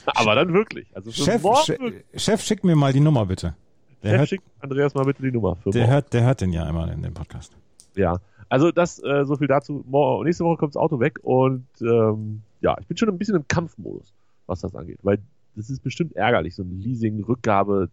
Aber 0.05 0.33
dann 0.33 0.53
wirklich. 0.53 0.87
Also 0.95 1.11
Chef, 1.11 1.43
morgen 1.43 1.67
wirklich. 1.67 2.03
Schick 2.15 2.39
schick 2.39 2.63
mir 2.63 2.75
mal 2.75 2.91
die 2.93 2.99
Nummer 2.99 3.27
bitte. 3.27 3.55
Der, 4.01 4.09
Chef, 4.09 4.19
hört, 4.19 4.29
schickt 4.29 4.43
Andreas 4.59 4.95
mal 4.95 5.05
bitte 5.05 5.21
die 5.21 5.31
Nummer. 5.31 5.55
Für 5.57 5.69
der, 5.69 5.81
morgen. 5.81 5.93
hört, 5.93 6.13
der 6.13 6.23
hört 6.23 6.41
den 6.41 6.51
ja 6.51 6.67
immer 6.67 6.91
in 6.91 7.03
dem 7.03 7.13
Podcast. 7.13 7.55
Ja, 7.95 8.17
also 8.49 8.71
das, 8.71 8.97
äh, 9.03 9.25
so 9.25 9.35
viel 9.35 9.47
dazu. 9.47 9.83
Mor 9.87 10.23
nächste 10.23 10.45
Woche 10.45 10.57
kommt 10.57 10.73
das 10.73 10.81
Auto 10.81 10.99
weg 10.99 11.19
und 11.21 11.67
ähm, 11.81 12.41
ja, 12.61 12.75
ich 12.79 12.87
bin 12.87 12.97
schon 12.97 13.09
ein 13.09 13.17
bisschen 13.19 13.35
im 13.35 13.47
Kampfmodus, 13.47 14.13
was 14.47 14.61
das 14.61 14.75
angeht, 14.75 14.99
weil 15.03 15.19
das 15.55 15.69
ist 15.69 15.83
bestimmt 15.83 16.15
ärgerlich, 16.15 16.55
so 16.55 16.63
ein 16.63 16.79
Leasing, 16.79 17.23
Rückgabe, 17.23 17.89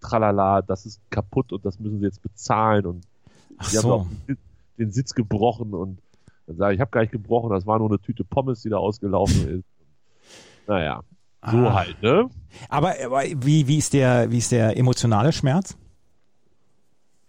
tralala, 0.00 0.62
das 0.62 0.86
ist 0.86 1.00
kaputt 1.10 1.52
und 1.52 1.64
das 1.64 1.78
müssen 1.80 1.98
sie 2.00 2.04
jetzt 2.06 2.22
bezahlen 2.22 2.86
und 2.86 3.04
Ach 3.58 3.70
die 3.70 3.76
haben 3.78 3.82
so. 3.82 3.92
auch 3.94 4.06
den 4.78 4.90
Sitz 4.92 5.14
gebrochen 5.14 5.74
und 5.74 5.98
dann 6.46 6.56
sage 6.56 6.72
ich, 6.74 6.76
ich 6.78 6.80
habe 6.80 6.90
gar 6.90 7.00
nicht 7.02 7.10
gebrochen, 7.12 7.50
das 7.50 7.66
war 7.66 7.78
nur 7.78 7.88
eine 7.88 7.98
Tüte 8.00 8.24
Pommes, 8.24 8.62
die 8.62 8.68
da 8.70 8.76
ausgelaufen 8.78 9.48
ist. 9.58 9.64
Naja, 10.66 11.00
so 11.50 11.56
Ah. 11.58 11.74
halt, 11.74 12.02
ne? 12.02 12.28
Aber, 12.68 12.94
aber 13.04 13.22
wie, 13.36 13.66
wie, 13.66 13.78
ist 13.78 13.92
der, 13.92 14.30
wie 14.30 14.38
ist 14.38 14.52
der 14.52 14.76
emotionale 14.76 15.32
Schmerz? 15.32 15.76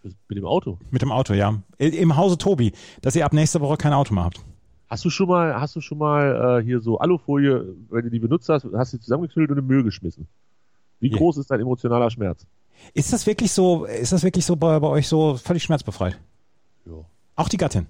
Mit 0.04 0.38
dem 0.38 0.46
Auto. 0.46 0.78
Mit 0.92 1.02
dem 1.02 1.12
Auto, 1.12 1.34
ja. 1.34 1.62
Im 1.78 2.16
Hause 2.16 2.38
Tobi, 2.38 2.72
dass 3.02 3.16
ihr 3.16 3.26
ab 3.26 3.34
nächster 3.34 3.60
Woche 3.60 3.76
kein 3.78 3.92
Auto 3.94 4.14
mehr 4.14 4.24
habt. 4.24 4.40
Hast 4.90 5.04
du 5.06 5.10
schon 5.10 5.28
mal, 5.28 5.60
hast 5.60 5.76
du 5.76 5.82
schon 5.82 5.98
mal 5.98 6.60
äh, 6.60 6.64
hier 6.64 6.80
so 6.80 6.98
Alufolie, 7.00 7.76
wenn 7.90 8.04
du 8.06 8.10
die 8.10 8.20
benutzt 8.20 8.48
hast, 8.50 8.66
hast 8.74 8.94
du 8.94 8.98
sie 8.98 9.02
zusammengeknüllt 9.04 9.52
und 9.52 9.58
in 9.58 9.64
den 9.64 9.68
Müll 9.68 9.84
geschmissen? 9.84 10.28
Wie 11.00 11.10
Ja. 11.10 11.18
groß 11.18 11.38
ist 11.38 11.52
dein 11.52 11.60
emotionaler 11.60 12.10
Schmerz? 12.10 12.48
Ist 12.94 13.14
das 13.14 13.26
wirklich 13.26 13.52
so, 13.52 13.86
ist 13.86 14.12
das 14.12 14.24
wirklich 14.24 14.46
so 14.46 14.56
bei, 14.56 14.80
bei 14.80 14.88
euch 14.88 15.08
so 15.08 15.36
völlig 15.36 15.64
schmerzbefreit? 15.64 16.20
Ja. 16.86 17.06
Auch 17.36 17.50
die 17.50 17.58
Gattin? 17.58 17.88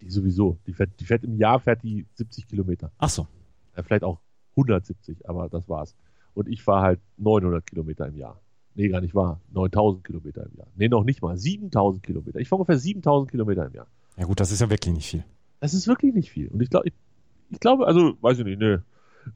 Die 0.00 0.10
sowieso. 0.10 0.58
Die 0.66 0.72
fährt, 0.72 0.90
die 1.00 1.04
fährt 1.04 1.24
im 1.24 1.36
Jahr 1.36 1.58
fährt 1.60 1.82
die 1.82 2.06
70 2.14 2.46
Kilometer. 2.46 2.92
Ach 2.98 3.08
so. 3.08 3.26
Äh, 3.74 3.82
vielleicht 3.82 4.04
auch 4.04 4.20
170, 4.52 5.28
aber 5.28 5.48
das 5.48 5.68
war's. 5.68 5.94
Und 6.34 6.48
ich 6.48 6.62
fahre 6.62 6.82
halt 6.82 7.00
900 7.16 7.66
Kilometer 7.66 8.06
im 8.06 8.16
Jahr. 8.16 8.40
Nee, 8.74 8.88
gar 8.88 9.00
nicht 9.00 9.14
wahr. 9.14 9.40
9000 9.52 10.04
Kilometer 10.04 10.46
im 10.46 10.56
Jahr. 10.56 10.68
Nee, 10.76 10.88
noch 10.88 11.04
nicht 11.04 11.22
mal. 11.22 11.36
7000 11.36 12.02
Kilometer. 12.02 12.38
Ich 12.38 12.48
fahre 12.48 12.62
ungefähr 12.62 12.78
7000 12.78 13.30
Kilometer 13.30 13.66
im 13.66 13.74
Jahr. 13.74 13.86
Ja 14.16 14.26
gut, 14.26 14.38
das 14.38 14.52
ist 14.52 14.60
ja 14.60 14.70
wirklich 14.70 14.94
nicht 14.94 15.10
viel. 15.10 15.24
Das 15.60 15.74
ist 15.74 15.88
wirklich 15.88 16.14
nicht 16.14 16.30
viel. 16.30 16.48
Und 16.48 16.60
ich 16.60 16.70
glaube, 16.70 16.88
ich, 16.88 16.94
ich 17.50 17.60
glaube, 17.60 17.86
also, 17.86 18.14
weiß 18.20 18.38
ich 18.38 18.44
nicht, 18.44 18.60
nö. 18.60 18.78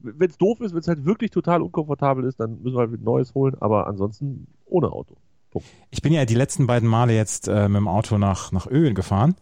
Wenn 0.01 0.29
es 0.29 0.37
doof 0.37 0.61
ist, 0.61 0.73
wenn 0.73 0.79
es 0.79 0.87
halt 0.87 1.05
wirklich 1.05 1.31
total 1.31 1.61
unkomfortabel 1.61 2.23
ist, 2.25 2.39
dann 2.39 2.61
müssen 2.61 2.75
wir 2.75 2.79
halt 2.79 2.91
ein 2.91 3.03
neues 3.03 3.33
holen, 3.33 3.55
aber 3.59 3.87
ansonsten 3.87 4.47
ohne 4.65 4.91
Auto. 4.91 5.15
Ich 5.89 6.01
bin 6.01 6.11
ja 6.11 6.25
die 6.25 6.35
letzten 6.35 6.67
beiden 6.67 6.89
Male 6.89 7.13
jetzt 7.13 7.47
äh, 7.47 7.69
mit 7.69 7.77
dem 7.77 7.87
Auto 7.87 8.17
nach, 8.17 8.51
nach 8.51 8.67
Öl 8.67 8.93
gefahren. 8.93 9.35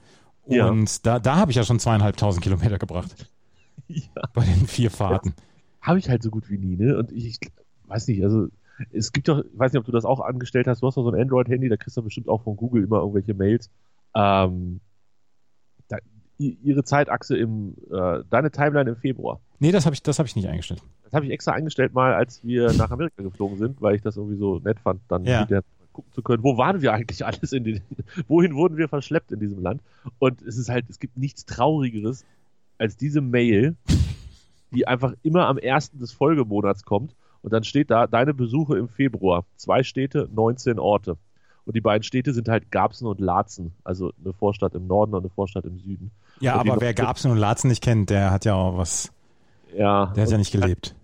Ja. 0.47 0.67
Und 0.69 1.05
da, 1.05 1.19
da 1.19 1.37
habe 1.37 1.51
ich 1.51 1.57
ja 1.57 1.63
schon 1.63 1.79
zweieinhalbtausend 1.79 2.43
Kilometer 2.43 2.77
gebracht. 2.77 3.29
Ja. 3.87 4.23
Bei 4.33 4.45
den 4.45 4.65
vier 4.65 4.89
Fahrten. 4.89 5.33
Habe 5.81 5.99
ich 5.99 6.09
halt 6.09 6.23
so 6.23 6.29
gut 6.29 6.49
wie 6.49 6.57
nie, 6.57 6.77
ne? 6.77 6.97
Und 6.97 7.11
ich, 7.11 7.25
ich 7.25 7.39
weiß 7.85 8.07
nicht, 8.07 8.23
also 8.23 8.47
es 8.91 9.11
gibt 9.11 9.27
doch, 9.27 9.43
ich 9.43 9.59
weiß 9.59 9.73
nicht, 9.73 9.79
ob 9.79 9.85
du 9.85 9.91
das 9.91 10.05
auch 10.05 10.21
angestellt 10.21 10.67
hast, 10.67 10.81
du 10.81 10.87
hast 10.87 10.95
doch 10.95 11.03
so 11.03 11.11
ein 11.11 11.19
Android-Handy, 11.19 11.69
da 11.69 11.75
kriegst 11.75 11.97
du 11.97 12.01
bestimmt 12.01 12.29
auch 12.29 12.43
von 12.43 12.55
Google 12.55 12.83
immer 12.83 12.99
irgendwelche 12.99 13.33
Mails. 13.33 13.69
Ähm, 14.15 14.79
da, 15.89 15.97
ihre 16.37 16.83
Zeitachse 16.83 17.37
im, 17.37 17.75
äh, 17.91 18.23
deine 18.29 18.51
Timeline 18.51 18.91
im 18.91 18.95
Februar. 18.95 19.41
Nee, 19.59 19.71
das 19.71 19.85
habe 19.85 19.93
ich, 19.93 20.03
das 20.03 20.19
hab 20.19 20.25
ich 20.25 20.35
nicht 20.35 20.47
eingestellt. 20.47 20.81
Das 21.03 21.13
habe 21.13 21.25
ich 21.25 21.31
extra 21.31 21.51
eingestellt 21.53 21.93
mal, 21.93 22.13
als 22.13 22.43
wir 22.43 22.73
nach 22.73 22.91
Amerika 22.91 23.21
geflogen 23.23 23.57
sind, 23.57 23.81
weil 23.81 23.95
ich 23.95 24.01
das 24.01 24.17
irgendwie 24.17 24.37
so 24.37 24.59
nett 24.59 24.79
fand, 24.79 25.01
dann 25.07 25.25
Ja. 25.25 25.47
wieder 25.47 25.63
gucken 25.93 26.11
zu 26.11 26.21
können, 26.23 26.43
wo 26.43 26.57
waren 26.57 26.81
wir 26.81 26.91
eigentlich 26.93 27.23
alles 27.25 27.53
in 27.53 27.63
den, 27.63 27.81
wohin 28.27 28.55
wurden 28.55 28.77
wir 28.77 28.89
verschleppt 28.89 29.31
in 29.31 29.39
diesem 29.39 29.61
Land? 29.61 29.81
Und 30.19 30.41
es 30.41 30.57
ist 30.57 30.69
halt, 30.69 30.85
es 30.89 30.99
gibt 30.99 31.17
nichts 31.17 31.45
Traurigeres 31.45 32.25
als 32.79 32.97
diese 32.97 33.21
Mail, 33.21 33.75
die 34.71 34.87
einfach 34.87 35.13
immer 35.21 35.47
am 35.47 35.57
ersten 35.59 35.99
des 35.99 36.11
Folgemonats 36.11 36.83
kommt 36.83 37.15
und 37.43 37.53
dann 37.53 37.63
steht 37.63 37.91
da, 37.91 38.07
deine 38.07 38.33
Besuche 38.33 38.77
im 38.77 38.89
Februar, 38.89 39.45
zwei 39.55 39.83
Städte, 39.83 40.27
19 40.33 40.79
Orte. 40.79 41.17
Und 41.65 41.75
die 41.77 41.81
beiden 41.81 42.03
Städte 42.03 42.33
sind 42.33 42.49
halt 42.49 42.71
Garbsen 42.71 43.07
und 43.07 43.21
Laatzen, 43.21 43.71
also 43.85 44.11
eine 44.21 44.33
Vorstadt 44.33 44.73
im 44.75 44.87
Norden 44.87 45.13
und 45.13 45.21
eine 45.21 45.29
Vorstadt 45.29 45.63
im 45.65 45.79
Süden. 45.79 46.11
Ja, 46.41 46.59
Und 46.59 46.69
aber 46.69 46.81
wer 46.81 46.93
Gabsen 46.93 47.31
und 47.31 47.37
Latzen 47.37 47.69
nicht 47.69 47.81
kennt, 47.83 48.09
der 48.09 48.31
hat 48.31 48.43
ja 48.43 48.55
auch 48.55 48.77
was, 48.77 49.12
Ja, 49.75 50.07
der 50.15 50.23
hat 50.23 50.31
ja 50.31 50.37
nicht 50.37 50.51
gelebt. 50.51 50.95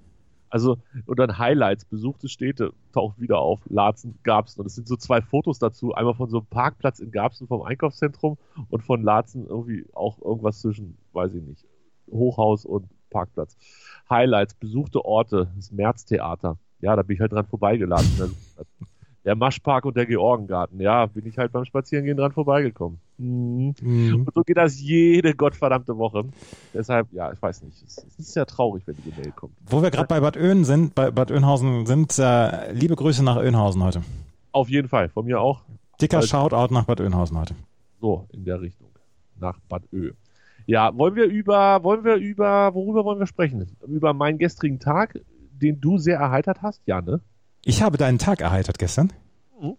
Also, 0.50 0.78
und 1.06 1.20
dann 1.20 1.38
Highlights, 1.38 1.86
besuchte 1.86 2.28
Städte 2.28 2.74
taucht 2.92 3.20
wieder 3.20 3.40
auf. 3.40 3.60
Laatzen, 3.70 4.18
Garbsen. 4.24 4.62
Und 4.62 4.66
es 4.66 4.76
sind 4.76 4.88
so 4.88 4.96
zwei 4.96 5.22
Fotos 5.22 5.60
dazu. 5.60 5.94
Einmal 5.94 6.16
von 6.16 6.30
so 6.30 6.38
einem 6.38 6.48
Parkplatz 6.48 7.00
in 7.00 7.12
Garbsen 7.12 7.48
vom 7.48 7.62
Einkaufszentrum 7.62 8.38
und 8.70 8.82
von 8.84 9.04
Laatzen 9.04 9.46
irgendwie 9.46 9.86
auch 9.94 10.20
irgendwas 10.22 10.60
zwischen, 10.62 10.98
weiß 11.14 11.36
ich 11.36 11.44
nicht, 11.44 11.66
Hochhaus 12.10 12.66
und 12.66 12.88
Parkplatz. 13.12 13.58
Highlights, 14.10 14.56
besuchte 14.56 15.06
Orte, 15.06 15.52
das 15.56 15.72
Märztheater. 15.72 16.58
Ja, 16.82 16.96
da 16.96 17.04
bin 17.04 17.16
ich 17.16 17.22
halt 17.22 17.32
dran 17.32 17.46
vorbeigeladen. 17.46 18.10
Der 19.26 19.36
Maschpark 19.36 19.86
und 19.86 19.98
der 19.98 20.06
Georgengarten. 20.06 20.80
Ja, 20.80 21.06
bin 21.06 21.26
ich 21.26 21.38
halt 21.38 21.52
beim 21.52 21.66
Spazierengehen 21.66 22.18
dran 22.18 22.32
vorbeigekommen. 22.32 23.00
Mhm. 23.18 23.76
Mhm. 23.82 24.16
Und 24.16 24.30
so 24.34 24.44
geht 24.44 24.58
das 24.58 24.80
jede 24.80 25.36
gottverdammte 25.36 25.98
Woche. 25.98 26.24
Deshalb, 26.74 27.12
ja, 27.12 27.32
ich 27.32 27.42
weiß 27.42 27.64
nicht. 27.64 27.84
Es, 27.84 27.98
ist 28.18 28.36
ja 28.36 28.46
traurig, 28.46 28.84
wenn 28.86 28.96
die 29.04 29.14
Mail 29.20 29.32
kommt. 29.32 29.54
Wo 29.66 29.82
wir 29.82 29.92
gerade 29.92 30.08
bei 30.08 30.20
Bad 30.22 30.38
Oeyn 30.38 30.64
sind, 30.64 30.96
bei 30.96 31.12
Bad 31.12 31.32
Oeynhausen 31.32 31.86
sind, 31.86 32.18
äh, 32.18 32.72
liebe 32.72 32.96
Grüße 32.96 33.24
nach 33.24 33.36
Oeynhausen 33.36 33.84
heute. 33.84 34.02
Auf 34.52 34.70
jeden 34.70 34.88
Fall, 34.88 35.10
von 35.10 35.26
mir 35.26 35.42
auch. 35.42 35.62
Dicker 36.02 36.18
also, 36.18 36.30
Shoutout 36.30 36.74
nach 36.74 36.86
Bad 36.86 37.02
Oeynhausen 37.02 37.38
heute. 37.38 37.56
So, 38.00 38.26
in 38.32 38.46
der 38.46 38.62
Richtung. 38.62 38.88
Nach 39.38 39.60
Bad 39.68 39.84
Oeynhausen. 39.92 40.18
Ja, 40.66 40.96
wollen 40.96 41.16
wir 41.16 41.26
über, 41.26 41.84
wollen 41.84 42.04
wir 42.04 42.16
über, 42.18 42.76
worüber 42.76 43.04
wollen 43.04 43.18
wir 43.18 43.26
sprechen? 43.26 43.76
Über 43.88 44.14
meinen 44.14 44.38
gestrigen 44.38 44.80
Tag, 44.80 45.20
den 45.52 45.82
du 45.82 45.98
sehr 45.98 46.20
erheitert 46.20 46.62
hast? 46.62 46.80
Ja, 46.86 47.02
ne? 47.02 47.22
Ich 47.64 47.82
habe 47.82 47.98
deinen 47.98 48.20
Tag 48.20 48.42
erheitert 48.42 48.80
gestern. 48.80 49.14
Mhm. 49.60 49.76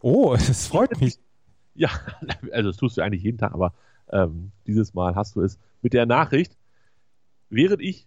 Oh, 0.00 0.34
das 0.46 0.66
freut 0.66 1.00
mich. 1.00 1.18
Ja, 1.74 1.90
also 2.52 2.70
das 2.70 2.76
tust 2.76 2.96
du 2.96 3.02
eigentlich 3.02 3.22
jeden 3.22 3.38
Tag, 3.38 3.52
aber 3.52 3.74
ähm, 4.10 4.52
dieses 4.66 4.94
Mal 4.94 5.14
hast 5.14 5.36
du 5.36 5.42
es 5.42 5.58
mit 5.82 5.92
der 5.92 6.06
Nachricht, 6.06 6.56
während 7.50 7.82
ich 7.82 8.06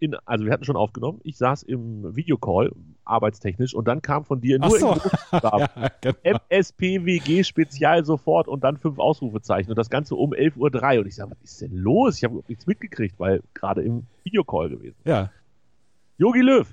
in, 0.00 0.14
also 0.24 0.46
wir 0.46 0.52
hatten 0.52 0.64
schon 0.64 0.76
aufgenommen, 0.76 1.20
ich 1.24 1.36
saß 1.36 1.62
im 1.62 2.16
Videocall, 2.16 2.72
arbeitstechnisch, 3.04 3.74
und 3.74 3.86
dann 3.86 4.00
kam 4.00 4.24
von 4.24 4.40
dir 4.40 4.58
nur 4.58 4.78
so. 4.78 4.96
ja, 5.32 5.90
genau. 6.00 6.16
MSPWG 6.22 7.44
Spezial 7.44 8.04
sofort 8.04 8.48
und 8.48 8.64
dann 8.64 8.78
fünf 8.78 8.98
Ausrufezeichen 8.98 9.70
und 9.70 9.76
das 9.76 9.90
Ganze 9.90 10.16
um 10.16 10.32
11.03 10.32 10.56
Uhr. 10.56 11.00
Und 11.02 11.06
ich 11.06 11.14
sage, 11.16 11.30
was 11.30 11.38
ist 11.42 11.60
denn 11.60 11.76
los? 11.76 12.16
Ich 12.16 12.24
habe 12.24 12.42
nichts 12.48 12.66
mitgekriegt, 12.66 13.18
weil 13.18 13.42
gerade 13.52 13.82
im 13.82 14.06
Videocall 14.24 14.70
gewesen. 14.70 14.96
Ja. 15.04 15.30
Yogi 16.16 16.40
Löw. 16.40 16.66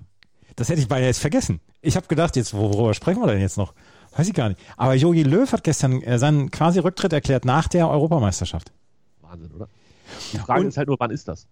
Das 0.55 0.69
hätte 0.69 0.81
ich 0.81 0.87
beinahe 0.87 1.07
jetzt 1.07 1.19
vergessen. 1.19 1.59
Ich 1.81 1.95
habe 1.95 2.07
gedacht, 2.07 2.35
jetzt 2.35 2.53
worüber 2.53 2.93
sprechen 2.93 3.21
wir 3.21 3.27
denn 3.27 3.41
jetzt 3.41 3.57
noch? 3.57 3.73
Weiß 4.15 4.27
ich 4.27 4.33
gar 4.33 4.49
nicht. 4.49 4.59
Aber 4.77 4.95
Yogi 4.95 5.23
Löw 5.23 5.51
hat 5.51 5.63
gestern 5.63 6.01
äh, 6.01 6.17
seinen 6.17 6.49
quasi 6.49 6.79
Rücktritt 6.79 7.13
erklärt 7.13 7.45
nach 7.45 7.67
der 7.67 7.89
Europameisterschaft. 7.89 8.71
Wahnsinn, 9.21 9.51
oder? 9.51 9.67
Die 10.33 10.37
Frage 10.37 10.61
und, 10.61 10.67
ist 10.67 10.77
halt 10.77 10.87
nur, 10.87 10.97
wann 10.99 11.11
ist 11.11 11.27
das? 11.27 11.47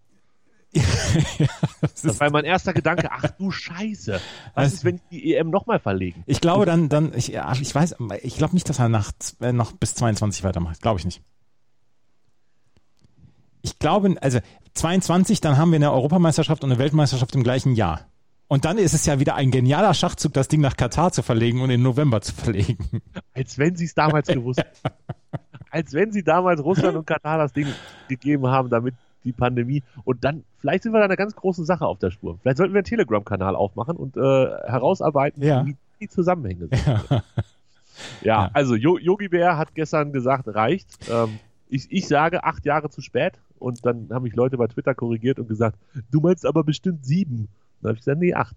ja, 0.76 1.48
das, 1.80 2.02
das 2.02 2.20
war 2.20 2.30
mein 2.32 2.44
erster 2.44 2.74
Gedanke. 2.74 3.10
Ach 3.10 3.30
du 3.38 3.52
Scheiße. 3.52 4.20
Was 4.56 4.74
ist, 4.74 4.84
wenn 4.84 5.00
die 5.10 5.36
EM 5.36 5.50
nochmal 5.50 5.80
verlegen? 5.80 6.24
Ich 6.26 6.42
glaube 6.42 6.66
dann, 6.66 6.90
dann, 6.90 7.14
ich, 7.16 7.34
ich 7.34 7.76
weiß, 7.76 7.96
ich 8.24 8.38
glaube 8.38 8.54
nicht, 8.54 8.68
dass 8.68 8.80
er 8.80 8.90
nach, 8.90 9.12
äh, 9.40 9.54
noch 9.54 9.72
bis 9.72 9.96
22 9.96 10.44
weitermacht. 10.44 10.82
Glaube 10.82 11.00
ich 11.00 11.06
nicht. 11.06 11.22
Ich 13.62 13.80
glaube, 13.80 14.16
also 14.22 14.40
22, 14.74 15.40
dann 15.40 15.58
haben 15.58 15.72
wir 15.72 15.78
eine 15.78 15.92
Europameisterschaft 15.92 16.64
und 16.64 16.72
eine 16.72 16.80
Weltmeisterschaft 16.80 17.34
im 17.36 17.44
gleichen 17.44 17.74
Jahr. 17.76 18.08
Und 18.48 18.66
dann 18.66 18.78
ist 18.78 18.94
es 18.94 19.06
ja 19.06 19.20
wieder 19.20 19.36
ein 19.36 19.50
genialer 19.50 19.94
Schachzug, 19.94 20.34
das 20.34 20.48
Ding 20.48 20.62
nach 20.62 20.78
Katar 20.78 21.12
zu 21.12 21.24
verlegen 21.24 21.62
und 21.62 21.70
in 21.72 21.82
November 21.82 22.22
zu 22.22 22.34
verlegen. 22.36 22.78
Als 23.34 23.58
wenn 23.58 23.76
sie 23.76 23.86
es 23.86 23.96
damals 23.96 24.28
gewusst 24.28 24.60
hätten. 24.60 24.96
Als 25.72 25.92
wenn 25.94 26.12
sie 26.14 26.24
damals 26.24 26.64
Russland 26.64 26.96
und 26.96 27.06
Katar 27.06 27.38
das 27.38 27.52
Ding 27.52 27.68
gegeben 28.08 28.48
haben, 28.48 28.70
damit 28.70 28.96
die 29.26 29.34
Pandemie. 29.34 29.84
Und 30.06 30.24
dann, 30.24 30.46
vielleicht 30.60 30.84
sind 30.84 30.94
wir 30.94 31.00
da 31.00 31.06
einer 31.06 31.18
ganz 31.18 31.36
großen 31.36 31.66
Sache 31.66 31.86
auf 31.86 32.00
der 32.00 32.12
Spur. 32.12 32.38
Vielleicht 32.42 32.58
sollten 32.58 32.74
wir 32.74 32.80
einen 32.80 32.86
Telegram-Kanal 32.86 33.58
aufmachen 33.58 33.98
und 33.98 34.16
äh, 34.16 34.20
herausarbeiten, 34.20 35.44
ja. 35.44 35.66
wie 35.66 35.76
die 36.00 36.08
Zusammenhänge 36.08 36.68
sind. 36.68 36.86
Ja, 36.86 37.02
ja, 37.10 37.24
ja. 38.22 38.50
also 38.54 38.76
Yogi 38.76 39.28
Bär 39.28 39.58
hat 39.58 39.76
gestern 39.76 40.14
gesagt, 40.14 40.48
reicht. 40.48 40.88
Ähm, 41.10 41.40
ich, 41.68 41.92
ich 41.92 42.08
sage 42.08 42.44
acht 42.44 42.66
Jahre 42.66 42.90
zu 42.90 43.02
spät 43.02 43.34
und 43.60 43.86
dann 43.86 44.10
haben 44.12 44.24
mich 44.24 44.36
Leute 44.36 44.58
bei 44.58 44.68
Twitter 44.68 44.94
korrigiert 44.94 45.40
und 45.40 45.48
gesagt, 45.50 45.78
du 46.12 46.22
meinst 46.22 46.46
aber 46.46 46.64
bestimmt 46.64 47.06
sieben. 47.06 47.50
Dann 47.82 47.90
habe 47.90 47.98
ich 47.98 48.06
gesagt, 48.06 48.20
nee, 48.20 48.34
acht. 48.34 48.56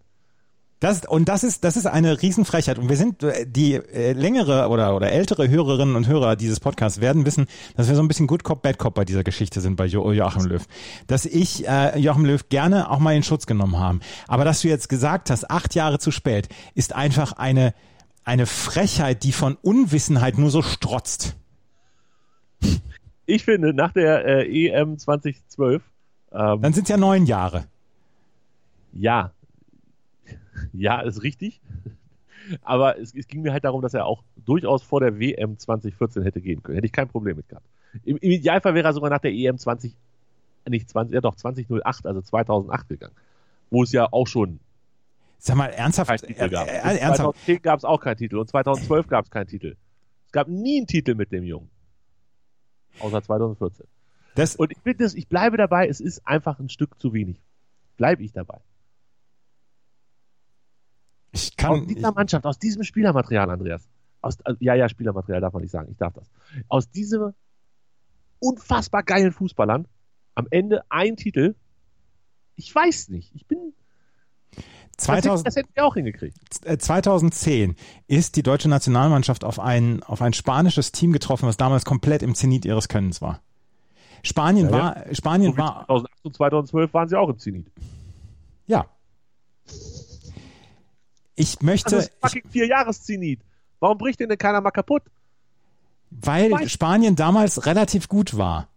Das, 0.81 1.05
und 1.05 1.29
das 1.29 1.43
ist, 1.43 1.65
das 1.65 1.77
ist 1.77 1.87
eine 1.87 2.23
Riesenfrechheit. 2.23 2.79
Und 2.79 2.89
wir 2.89 2.97
sind, 2.97 3.25
äh, 3.25 3.47
die 3.47 3.75
äh, 3.75 4.13
längere 4.13 4.69
oder, 4.69 4.95
oder 4.95 5.11
ältere 5.11 5.49
Hörerinnen 5.49 5.97
und 5.97 6.07
Hörer 6.07 6.37
dieses 6.37 6.61
Podcasts 6.61 7.01
werden 7.01 7.27
wissen, 7.27 7.47
dass 7.77 7.89
wir 7.89 7.97
so 7.97 8.03
ein 8.03 8.07
bisschen 8.07 8.29
Good 8.29 8.45
Cop, 8.45 8.63
Bad 8.63 8.79
Cop 8.79 8.95
bei 8.95 9.05
dieser 9.05 9.25
Geschichte 9.25 9.61
sind 9.61 9.75
bei 9.75 9.87
jo 9.87 10.13
Joachim 10.13 10.47
Löw. 10.47 10.65
Dass 11.09 11.27
ich 11.27 11.67
äh, 11.67 11.99
Joachim 11.99 12.27
Löw 12.27 12.49
gerne 12.49 12.91
auch 12.91 13.01
mal 13.01 13.17
in 13.17 13.25
Schutz 13.25 13.47
genommen 13.47 13.77
haben. 13.79 14.01
Aber 14.29 14.45
dass 14.45 14.61
du 14.61 14.69
jetzt 14.69 14.89
gesagt 14.89 15.31
hast, 15.31 15.51
acht 15.51 15.75
Jahre 15.75 15.99
zu 15.99 16.13
spät, 16.13 16.49
ist 16.77 16.95
einfach 16.95 17.33
eine, 17.33 17.75
eine 18.23 18.47
Frechheit, 18.47 19.25
die 19.25 19.33
von 19.33 19.57
Unwissenheit 19.57 20.39
nur 20.39 20.51
so 20.51 20.63
strotzt. 20.63 21.35
Ich 23.27 23.45
finde, 23.45 23.75
nach 23.75 23.93
der 23.93 24.25
äh, 24.25 24.69
EM 24.69 24.97
2012 24.97 25.83
ähm, 26.33 26.63
Dann 26.63 26.73
sind 26.73 26.85
es 26.85 26.89
ja 26.89 26.97
neun 26.97 27.27
Jahre. 27.27 27.65
Ja, 28.93 29.33
ja, 30.73 31.01
ist 31.01 31.23
richtig. 31.23 31.61
Aber 32.63 32.99
es, 32.99 33.15
es, 33.15 33.27
ging 33.27 33.43
mir 33.43 33.53
halt 33.53 33.65
darum, 33.65 33.83
dass 33.83 33.95
er 33.95 34.07
auch 34.07 34.23
durchaus 34.37 34.83
vor 34.83 35.01
der 35.01 35.19
WM 35.19 35.59
2014 35.59 36.23
hätte 36.23 36.41
gehen 36.41 36.63
können. 36.63 36.77
Hätte 36.77 36.87
ich 36.87 36.93
kein 36.93 37.09
Problem 37.09 37.37
mit 37.37 37.49
gehabt. 37.49 37.67
Im, 38.05 38.17
im 38.17 38.31
Idealfall 38.31 38.75
wäre 38.75 38.89
er 38.89 38.93
sogar 38.93 39.11
nach 39.11 39.21
der 39.21 39.33
EM 39.33 39.59
20, 39.59 39.97
nicht 40.69 40.89
20, 40.89 41.15
ja 41.15 41.21
doch 41.21 41.35
2008, 41.35 42.07
also 42.07 42.23
2008 42.23 42.89
gegangen. 42.89 43.15
Wo 43.71 43.83
es 43.83 43.93
ja 43.93 44.09
auch 44.11 44.27
schon 44.27 44.61
Sag 45.39 45.57
mal, 45.57 45.69
ernsthaft? 45.69 46.09
Kein 46.09 46.19
Titel 46.19 46.49
gab. 46.49 46.69
Äh, 46.69 46.97
äh, 46.97 46.99
2010 46.99 47.63
gab 47.63 47.79
es 47.79 47.85
auch 47.85 48.01
keinen 48.01 48.17
Titel 48.17 48.39
und 48.39 48.49
2012 48.49 49.07
gab 49.07 49.25
es 49.25 49.31
keinen 49.31 49.47
Titel. 49.47 49.77
Es 50.27 50.33
gab 50.33 50.49
nie 50.49 50.79
einen 50.79 50.87
Titel 50.87 51.15
mit 51.15 51.33
dem 51.33 51.45
Jungen. 51.45 51.71
Außer 53.01 53.23
2014. 53.23 53.87
Das 54.35 54.57
und 54.57 54.73
ich, 54.73 54.79
bin 54.79 54.97
das, 54.99 55.15
ich 55.15 55.29
bleibe 55.29 55.57
dabei, 55.57 55.89
es 55.89 56.01
ist 56.01 56.27
einfach 56.27 56.59
ein 56.59 56.69
Stück 56.69 57.01
zu 57.01 57.13
wenig. 57.13 57.41
Bleibe 57.97 58.23
ich 58.23 58.33
dabei. 58.33 58.61
Ich 61.39 61.57
kann, 61.57 61.81
aus 61.81 61.87
dieser 61.87 62.09
ich, 62.09 62.15
Mannschaft, 62.15 62.47
aus 62.47 62.59
diesem 62.59 62.83
Spielermaterial, 62.83 63.51
Andreas. 63.51 63.89
Aus, 64.21 64.41
also, 64.45 64.59
ja, 64.61 64.75
ja, 64.75 64.89
Spielermaterial 64.89 65.41
darf 65.41 65.53
man 65.53 65.63
nicht 65.63 65.71
sagen, 65.71 65.91
ich 65.91 65.97
darf 65.97 66.13
das. 66.15 66.31
Aus 66.69 66.91
diesem 66.91 67.33
unfassbar 68.41 69.03
geilen 69.03 69.33
Fußballern 69.33 69.87
am 70.35 70.47
Ende 70.51 70.83
ein 70.89 71.17
Titel. 71.17 71.55
Ich 72.57 72.75
weiß 72.75 73.09
nicht. 73.09 73.35
Ich 73.35 73.47
bin. 73.47 73.73
2000, 74.97 75.47
das 75.47 75.55
hätten 75.55 75.71
wir 75.75 75.85
auch 75.85 75.95
hingekriegt. 75.95 76.37
2010 76.53 77.71
äh, 77.71 77.75
ist 78.09 78.35
die 78.35 78.43
deutsche 78.43 78.69
Nationalmannschaft 78.69 79.45
auf 79.45 79.61
ein, 79.61 80.03
auf 80.03 80.23
ein 80.23 80.33
spanisches 80.33 80.91
Team 80.91 81.13
getroffen, 81.13 81.47
was 81.47 81.57
damals 81.57 81.85
komplett 81.85 82.23
im 82.23 82.35
Zenit 82.35 82.65
ihres 82.65 82.89
Könnens 82.89 83.23
war. 83.23 83.41
Spanien 84.25 84.67
ja, 84.67 84.73
war. 84.73 85.15
Spanien 85.15 85.53
so 85.53 85.59
war. 85.59 85.87
2008 85.87 86.25
und 86.25 86.35
2012 86.35 86.95
waren 86.95 87.09
sie 87.09 87.17
auch 87.17 87.29
im 87.29 87.39
Zenit. 87.39 87.71
Ja, 88.67 88.87
ich 91.39 91.61
möchte. 91.63 91.97
Das 91.97 92.05
ist 92.07 92.13
fucking 92.21 92.49
vier 92.51 92.67
Jahreszenit. 92.67 93.41
Warum 93.81 93.99
bricht 93.99 94.21
denn, 94.21 94.29
keiner 94.37 94.61
mal 94.61 94.71
kaputt? 94.71 95.03
Weil. 96.11 96.69
Spanien 96.69 97.17
damals 97.17 97.67
relativ 97.67 98.09
gut 98.09 98.37
war. 98.37 98.69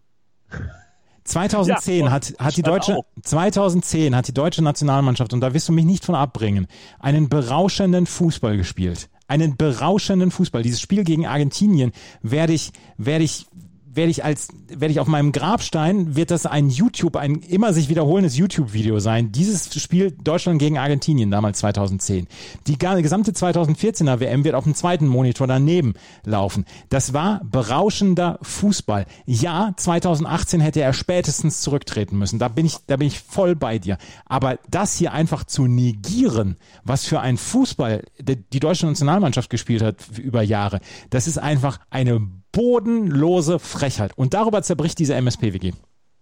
2010 1.24 2.06
ja, 2.06 2.12
hat, 2.12 2.34
hat 2.40 2.58
die 2.58 2.64
deutsche, 2.64 2.98
auch. 2.98 3.06
2010 3.22 4.16
hat 4.16 4.28
die 4.28 4.34
deutsche 4.34 4.64
Nationalmannschaft, 4.64 5.34
und 5.34 5.42
da 5.42 5.54
wirst 5.54 5.70
du 5.70 5.74
mich 5.74 5.86
nicht 5.86 6.04
von 6.04 6.16
abbringen, 6.16 6.68
einen 7.00 7.30
berauschenden 7.30 8.06
Fußball 8.06 8.58
gespielt. 8.58 9.10
Einen 9.28 9.56
berauschenden 9.56 10.32
Fußball. 10.32 10.62
Dieses 10.62 10.82
Spiel 10.82 11.04
gegen 11.04 11.26
Argentinien 11.26 11.94
werde 12.22 12.54
ich, 12.54 12.72
werde 12.98 13.24
ich 13.24 13.46
werde 13.94 14.12
ich 14.12 14.24
als, 14.24 14.50
werde 14.68 14.92
ich 14.92 15.00
auf 15.00 15.08
meinem 15.08 15.32
Grabstein, 15.32 16.16
wird 16.16 16.32
das 16.32 16.46
ein 16.46 16.70
YouTube, 16.70 17.16
ein 17.18 17.36
immer 17.36 17.74
sich 17.74 17.90
wiederholendes 17.90 18.38
YouTube-Video 18.38 19.00
sein. 19.00 19.32
Dieses 19.32 19.82
Spiel 19.82 20.12
Deutschland 20.12 20.60
gegen 20.60 20.78
Argentinien, 20.78 21.32
damals 21.32 21.60
2010. 21.60 22.28
Die 22.68 22.78
gesamte 22.78 23.32
2014er 23.32 24.20
WM 24.20 24.44
wird 24.44 24.56
auf 24.56 24.64
dem 24.64 24.76
zweiten 24.76 25.08
Monitor 25.08 25.48
daneben 25.48 25.94
laufen. 26.24 26.66
Das 26.90 27.14
war 27.14 27.42
berauschender 27.44 28.40
Fußball. 28.42 29.06
Ja, 29.26 29.74
2018 29.76 30.62
hätte 30.62 30.82
er 30.82 30.94
spätestens 30.94 31.62
zurücktreten 31.62 32.18
müssen. 32.18 32.40
Da 32.40 32.48
bin 32.48 32.66
ich, 32.66 32.78
da 32.88 32.98
bin 32.98 33.08
ich 33.08 33.20
voll 33.20 33.56
bei 33.56 33.80
dir. 33.80 33.98
Aber 34.26 34.58
das 34.70 34.96
hier 34.96 35.12
einfach 35.12 35.44
zu 35.44 35.68
negieren, 35.68 36.58
was 36.84 37.06
für 37.06 37.20
ein 37.20 37.38
Fußball 37.38 38.04
die 38.20 38.60
deutsche 38.60 38.88
Nationalmannschaft 38.88 39.50
gespielt 39.50 39.82
hat 39.82 39.96
über 40.18 40.42
Jahre, 40.42 40.80
das 41.10 41.28
ist 41.28 41.38
einfach 41.38 41.80
eine 41.90 42.22
bodenlose 42.52 43.60
Frechheit. 43.60 44.18
Und 44.18 44.34
darüber 44.34 44.62
zerbricht 44.62 45.00
diese 45.00 45.16
MSPWG. 45.16 45.74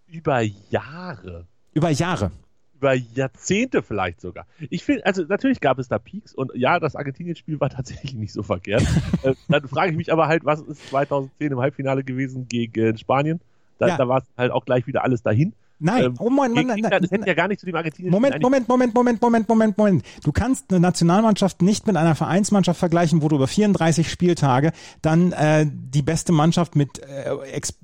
Über 0.08 0.42
Jahre. 0.42 1.48
Über 1.74 1.90
Jahre. 1.90 2.32
Über 2.76 2.94
Jahrzehnte 2.94 3.84
vielleicht 3.84 4.22
sogar. 4.22 4.46
Ich 4.70 4.84
finde, 4.84 5.06
also 5.06 5.24
natürlich 5.24 5.60
gab 5.60 5.80
es 5.80 5.90
da 5.90 6.00
Peaks 6.00 6.34
und 6.34 6.52
ja, 6.56 6.80
das 6.80 6.96
Argentinien-Spiel 6.96 7.60
war 7.60 7.70
tatsächlich 7.70 8.14
nicht 8.14 8.34
so 8.34 8.44
verkehrt. 8.44 8.86
Äh, 9.22 9.34
dann 9.50 9.68
frage 9.68 9.92
ich 9.92 9.98
mich 9.98 10.14
aber 10.14 10.28
halt, 10.28 10.46
was 10.46 10.62
ist 10.62 10.88
2010 10.90 11.52
im 11.52 11.60
Halbfinale 11.60 12.06
gewesen 12.06 12.48
gegen 12.48 12.98
Spanien? 12.98 13.42
Da, 13.78 13.90
ja. 13.90 13.98
da 13.98 14.08
war 14.08 14.20
es 14.20 14.24
halt 14.38 14.52
auch 14.52 14.64
gleich 14.64 14.88
wieder 14.88 15.04
alles 15.04 15.24
dahin. 15.24 15.54
Nein, 15.80 16.04
ähm, 16.04 16.16
oh 16.20 16.30
Moment, 16.30 16.56
gegen 16.56 16.68
nein, 16.68 17.08
nein, 17.10 17.24
ja 17.26 17.34
gar 17.34 17.48
nicht 17.48 17.60
zu 17.60 17.66
dem 17.66 17.76
argentinischen 17.76 18.12
Moment, 18.12 18.42
Moment, 18.42 18.68
Moment, 18.68 18.94
Moment, 18.94 19.22
Moment, 19.22 19.22
Moment, 19.22 19.48
Moment, 19.50 19.78
Moment. 19.78 20.06
Du 20.24 20.32
kannst 20.32 20.72
eine 20.72 20.80
Nationalmannschaft 20.82 21.62
nicht 21.62 21.88
mit 21.88 21.96
einer 21.96 22.16
Vereinsmannschaft 22.16 22.80
vergleichen, 22.80 23.22
wo 23.22 23.30
du 23.30 23.38
über 23.38 23.48
34 23.48 24.10
Spieltage 24.10 24.74
dann 25.02 25.32
äh, 25.32 25.66
die 25.70 26.02
beste 26.02 26.34
Mannschaft 26.34 26.76
mit 26.76 27.00
äh, 27.00 27.34
ex, 27.52 27.76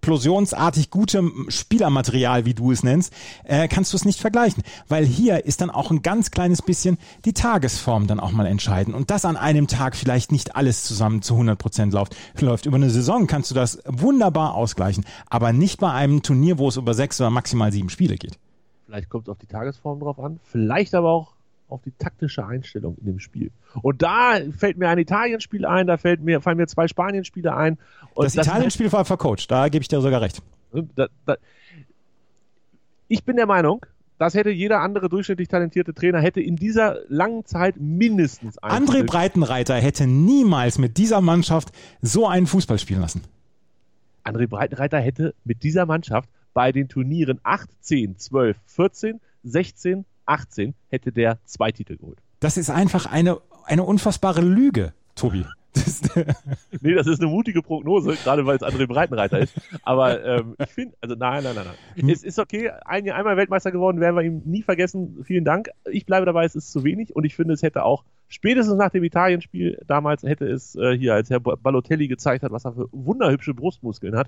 explosionsartig 0.00 0.90
gutem 0.90 1.46
Spielermaterial, 1.50 2.46
wie 2.46 2.54
du 2.54 2.72
es 2.72 2.82
nennst, 2.82 3.12
äh, 3.44 3.68
kannst 3.68 3.92
du 3.92 3.98
es 3.98 4.06
nicht 4.06 4.18
vergleichen. 4.18 4.62
Weil 4.88 5.04
hier 5.04 5.44
ist 5.44 5.60
dann 5.60 5.68
auch 5.68 5.90
ein 5.90 6.00
ganz 6.00 6.30
kleines 6.30 6.62
bisschen 6.62 6.96
die 7.26 7.34
Tagesform 7.34 8.06
dann 8.06 8.18
auch 8.18 8.32
mal 8.32 8.46
entscheidend. 8.46 8.96
Und 8.96 9.10
das 9.10 9.26
an 9.26 9.36
einem 9.36 9.66
Tag 9.66 9.94
vielleicht 9.94 10.32
nicht 10.32 10.56
alles 10.56 10.84
zusammen 10.84 11.20
zu 11.20 11.34
100 11.34 11.58
Prozent 11.58 11.92
läuft. 11.92 12.16
läuft. 12.40 12.64
Über 12.64 12.76
eine 12.76 12.88
Saison 12.88 13.26
kannst 13.26 13.50
du 13.50 13.54
das 13.54 13.82
wunderbar 13.84 14.54
ausgleichen, 14.54 15.04
aber 15.28 15.52
nicht 15.52 15.80
bei 15.80 15.92
einem 15.92 16.22
Turnier, 16.22 16.56
wo 16.56 16.68
es 16.68 16.76
über 16.76 16.94
sechs 16.94 17.20
oder 17.20 17.30
maximal 17.30 17.70
sieben 17.70 17.90
Spiele 17.90 18.16
geht. 18.16 18.38
Vielleicht 18.86 19.10
kommt 19.10 19.28
es 19.28 19.28
auf 19.28 19.38
die 19.38 19.46
Tagesform 19.46 20.00
drauf 20.00 20.18
an, 20.18 20.40
vielleicht 20.44 20.94
aber 20.94 21.10
auch 21.10 21.34
auf 21.70 21.82
die 21.82 21.92
taktische 21.92 22.46
Einstellung 22.46 22.96
in 22.98 23.06
dem 23.06 23.18
Spiel. 23.18 23.50
Und 23.82 24.02
da 24.02 24.38
fällt 24.56 24.78
mir 24.78 24.88
ein 24.88 24.98
Italien-Spiel 24.98 25.64
ein, 25.64 25.86
da 25.86 25.96
fällt 25.96 26.22
mir, 26.22 26.40
fallen 26.40 26.56
mir 26.56 26.66
zwei 26.66 26.88
Spanien-Spiele 26.88 27.54
ein. 27.54 27.78
Und 28.14 28.24
das 28.24 28.34
Italien-Spiel 28.34 28.90
war 28.92 29.04
vercoacht, 29.04 29.50
da 29.50 29.68
gebe 29.68 29.82
ich 29.82 29.88
dir 29.88 30.00
sogar 30.00 30.20
recht. 30.20 30.42
Da, 30.94 31.08
da, 31.26 31.36
ich 33.08 33.24
bin 33.24 33.36
der 33.36 33.46
Meinung, 33.46 33.84
das 34.18 34.34
hätte 34.34 34.50
jeder 34.50 34.80
andere 34.80 35.08
durchschnittlich 35.08 35.48
talentierte 35.48 35.94
Trainer 35.94 36.20
hätte 36.20 36.40
in 36.40 36.56
dieser 36.56 36.98
langen 37.08 37.46
Zeit 37.46 37.76
mindestens 37.78 38.58
einen 38.58 38.86
André. 38.86 39.04
Breitenreiter 39.04 39.76
hätte 39.76 40.06
niemals 40.06 40.78
mit 40.78 40.98
dieser 40.98 41.22
Mannschaft 41.22 41.70
so 42.02 42.28
einen 42.28 42.46
Fußball 42.46 42.78
spielen 42.78 43.00
lassen. 43.00 43.22
André 44.22 44.46
Breitenreiter 44.46 45.00
hätte 45.00 45.34
mit 45.44 45.62
dieser 45.62 45.86
Mannschaft 45.86 46.28
bei 46.52 46.70
den 46.70 46.88
Turnieren 46.88 47.40
8, 47.42 47.68
10, 47.80 48.18
12, 48.18 48.56
14, 48.66 49.20
16, 49.44 50.04
18 50.26 50.74
hätte 50.88 51.12
der 51.12 51.38
zwei 51.44 51.72
Titel 51.72 51.96
geholt. 51.96 52.18
Das 52.40 52.56
ist 52.56 52.70
einfach 52.70 53.06
eine, 53.06 53.38
eine 53.64 53.82
unfassbare 53.84 54.40
Lüge, 54.40 54.92
Tobi. 55.14 55.44
Das, 55.72 56.00
Nee, 56.80 56.94
das 56.96 57.06
ist 57.06 57.20
eine 57.20 57.30
mutige 57.30 57.62
Prognose, 57.62 58.16
gerade 58.24 58.44
weil 58.44 58.56
es 58.56 58.62
André 58.62 58.88
Breitenreiter 58.88 59.38
ist. 59.38 59.54
Aber 59.84 60.24
ähm, 60.24 60.56
ich 60.58 60.68
finde, 60.70 60.96
also 61.00 61.14
nein, 61.14 61.44
nein, 61.44 61.54
nein, 61.54 61.64
nein. 61.96 62.08
Es 62.10 62.24
ist 62.24 62.40
okay, 62.40 62.72
ein 62.86 63.04
Jahr 63.04 63.16
einmal 63.16 63.36
Weltmeister 63.36 63.70
geworden, 63.70 64.00
werden 64.00 64.16
wir 64.16 64.22
ihm 64.24 64.42
nie 64.44 64.62
vergessen. 64.62 65.22
Vielen 65.22 65.44
Dank. 65.44 65.68
Ich 65.92 66.06
bleibe 66.06 66.26
dabei, 66.26 66.44
es 66.44 66.56
ist 66.56 66.72
zu 66.72 66.82
wenig 66.82 67.14
und 67.14 67.22
ich 67.22 67.36
finde, 67.36 67.54
es 67.54 67.62
hätte 67.62 67.84
auch 67.84 68.02
spätestens 68.26 68.78
nach 68.78 68.90
dem 68.90 69.04
Italien-Spiel 69.04 69.80
damals 69.86 70.24
hätte 70.24 70.46
es 70.48 70.74
äh, 70.74 70.98
hier, 70.98 71.14
als 71.14 71.30
Herr 71.30 71.38
Balotelli 71.38 72.08
gezeigt 72.08 72.42
hat, 72.42 72.50
was 72.50 72.64
er 72.64 72.72
für 72.72 72.88
wunderhübsche 72.90 73.54
Brustmuskeln 73.54 74.16
hat. 74.16 74.26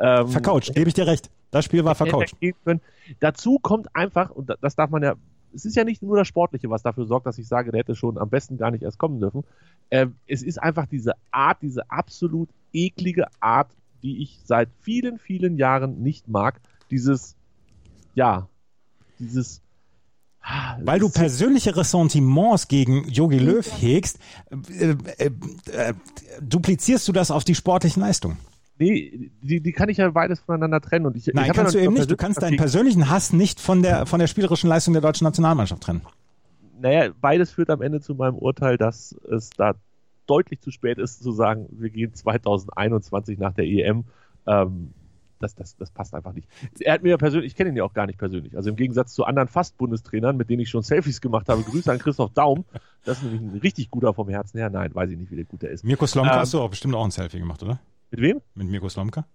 Ähm, 0.00 0.26
vercoacht, 0.26 0.74
gebe 0.74 0.88
ich 0.88 0.94
dir 0.94 1.06
recht. 1.06 1.30
Das 1.52 1.66
Spiel 1.66 1.84
war 1.84 1.94
vercoacht. 1.94 2.34
er. 2.40 2.80
Dazu 3.20 3.60
kommt 3.60 3.94
einfach, 3.94 4.30
und 4.30 4.50
da- 4.50 4.56
das 4.60 4.74
darf 4.74 4.90
man 4.90 5.04
ja, 5.04 5.14
es 5.54 5.64
ist 5.64 5.76
ja 5.76 5.84
nicht 5.84 6.02
nur 6.02 6.16
das 6.16 6.28
Sportliche, 6.28 6.70
was 6.70 6.82
dafür 6.82 7.06
sorgt, 7.06 7.26
dass 7.26 7.38
ich 7.38 7.48
sage, 7.48 7.70
der 7.70 7.80
hätte 7.80 7.94
schon 7.94 8.18
am 8.18 8.28
besten 8.28 8.56
gar 8.56 8.70
nicht 8.70 8.82
erst 8.82 8.98
kommen 8.98 9.20
dürfen. 9.20 9.44
Ähm, 9.90 10.14
es 10.26 10.42
ist 10.42 10.62
einfach 10.62 10.86
diese 10.86 11.12
Art, 11.30 11.58
diese 11.62 11.90
absolut 11.90 12.48
eklige 12.72 13.26
Art, 13.40 13.70
die 14.02 14.22
ich 14.22 14.40
seit 14.44 14.68
vielen, 14.80 15.18
vielen 15.18 15.56
Jahren 15.56 16.02
nicht 16.02 16.28
mag. 16.28 16.60
Dieses, 16.90 17.36
ja, 18.14 18.48
dieses. 19.18 19.62
Weil 20.82 20.98
du 20.98 21.10
persönliche 21.10 21.76
Ressentiments 21.76 22.66
gegen 22.66 23.06
Jogi 23.08 23.38
Löw 23.38 23.66
hegst, 23.80 24.18
äh, 24.50 24.96
äh, 25.18 25.30
äh, 25.70 25.94
duplizierst 26.40 27.06
du 27.06 27.12
das 27.12 27.30
auf 27.30 27.44
die 27.44 27.54
sportlichen 27.54 28.00
Leistungen. 28.00 28.38
Nee, 28.80 29.30
die, 29.42 29.60
die 29.60 29.72
kann 29.72 29.88
ich 29.88 29.98
ja 29.98 30.10
beides 30.10 30.40
voneinander 30.40 30.80
trennen. 30.80 31.06
Und 31.06 31.16
ich, 31.16 31.28
ich 31.28 31.34
Nein, 31.34 31.46
ja 31.46 31.52
kannst 31.52 31.74
du 31.74 31.78
eben 31.78 31.94
nicht. 31.94 32.10
Du 32.10 32.16
kannst 32.16 32.42
deinen 32.42 32.56
persönlich- 32.56 32.94
persönlichen 32.96 33.10
Hass 33.10 33.32
nicht 33.32 33.60
von 33.60 33.82
der, 33.82 34.06
von 34.06 34.18
der 34.18 34.26
spielerischen 34.26 34.68
Leistung 34.68 34.94
der 34.94 35.02
deutschen 35.02 35.24
Nationalmannschaft 35.24 35.82
trennen. 35.82 36.00
naja, 36.80 37.10
beides 37.20 37.50
führt 37.52 37.70
am 37.70 37.82
Ende 37.82 38.00
zu 38.00 38.14
meinem 38.14 38.36
Urteil, 38.36 38.78
dass 38.78 39.14
es 39.30 39.50
da 39.50 39.74
deutlich 40.26 40.60
zu 40.60 40.70
spät 40.70 40.96
ist 40.98 41.22
zu 41.22 41.30
sagen, 41.32 41.66
wir 41.72 41.90
gehen 41.90 42.14
2021 42.14 43.38
nach 43.38 43.52
der 43.52 43.66
EM. 43.66 44.04
Ähm, 44.46 44.92
das, 45.40 45.54
das, 45.54 45.74
das 45.76 45.90
passt 45.90 46.14
einfach 46.14 46.32
nicht. 46.34 46.46
Er 46.80 46.92
hat 46.94 47.02
mir 47.02 47.10
ja 47.10 47.16
persönlich, 47.16 47.50
ich 47.52 47.56
kenne 47.56 47.70
ihn 47.70 47.76
ja 47.76 47.84
auch 47.84 47.94
gar 47.94 48.06
nicht 48.06 48.18
persönlich. 48.18 48.56
Also 48.56 48.68
im 48.70 48.76
Gegensatz 48.76 49.14
zu 49.14 49.24
anderen 49.24 49.48
Fast-Bundestrainern, 49.48 50.36
mit 50.36 50.50
denen 50.50 50.60
ich 50.60 50.68
schon 50.70 50.82
Selfies 50.82 51.20
gemacht 51.22 51.48
habe, 51.48 51.62
Grüße 51.62 51.90
an 51.90 51.98
Christoph 51.98 52.32
Daum. 52.34 52.64
Das 53.04 53.18
ist 53.18 53.24
nämlich 53.24 53.40
ein 53.40 53.58
richtig 53.60 53.90
guter 53.90 54.12
vom 54.14 54.28
Herzen 54.28 54.58
her. 54.58 54.68
Nein, 54.70 54.94
weiß 54.94 55.10
ich 55.10 55.18
nicht, 55.18 55.30
wie 55.30 55.36
der 55.36 55.46
gut 55.46 55.62
der 55.62 55.70
ist. 55.70 55.82
Mirko 55.84 56.06
Slomka 56.06 56.32
Ähm, 56.34 56.38
hast 56.40 56.52
du 56.54 56.60
auch 56.60 56.68
bestimmt 56.70 56.94
auch 56.94 57.04
ein 57.04 57.10
Selfie 57.10 57.38
gemacht, 57.40 57.62
oder? 57.62 57.80
Mit 58.10 58.20
wem? 58.20 58.40
Mit 58.54 58.68
Mirko 58.68 58.88
Slomka? 58.88 59.26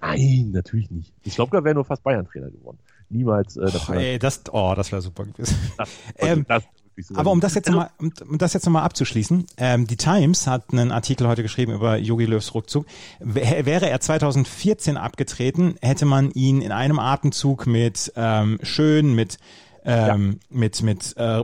Nein, 0.00 0.50
natürlich 0.52 0.90
nicht. 0.90 1.12
Ich 1.22 1.34
glaube, 1.34 1.56
da 1.56 1.62
wäre 1.62 1.74
nur 1.74 1.84
fast 1.84 2.02
Bayern-Trainer 2.02 2.50
geworden. 2.50 2.78
Niemals 3.10 3.56
äh, 3.56 3.70
Oh, 3.88 3.92
ey, 3.92 4.18
das, 4.18 4.42
oh, 4.50 4.72
das 4.74 4.92
wäre 4.92 5.02
super 5.02 5.24
gewesen. 5.24 5.56
das, 5.76 5.90
ähm, 6.18 6.44
das 6.48 6.64
so. 7.02 7.14
Aber 7.16 7.30
um 7.30 7.40
das 7.40 7.54
jetzt 7.54 7.68
Also, 7.68 7.78
nochmal, 7.78 7.92
um, 7.98 8.12
um 8.30 8.38
das 8.38 8.52
jetzt 8.52 8.66
nochmal 8.66 8.82
abzuschließen, 8.82 9.46
ähm, 9.56 9.86
die 9.86 9.96
Times 9.96 10.46
hat 10.46 10.72
einen 10.72 10.92
Artikel 10.92 11.26
heute 11.28 11.42
geschrieben 11.42 11.72
über 11.72 11.96
Jogi 11.96 12.26
Löws 12.26 12.54
Rückzug. 12.54 12.86
Wäre 13.20 13.88
er 13.88 14.00
2014 14.00 14.96
abgetreten, 14.96 15.76
hätte 15.80 16.04
man 16.04 16.30
ihn 16.32 16.60
in 16.60 16.72
einem 16.72 16.98
Atemzug 16.98 17.66
mit 17.66 18.12
ähm, 18.16 18.58
Schön, 18.62 19.14
mit 19.14 19.38
ähm, 19.84 20.40
mit 20.50 20.82
mit 20.82 21.16
äh, 21.16 21.42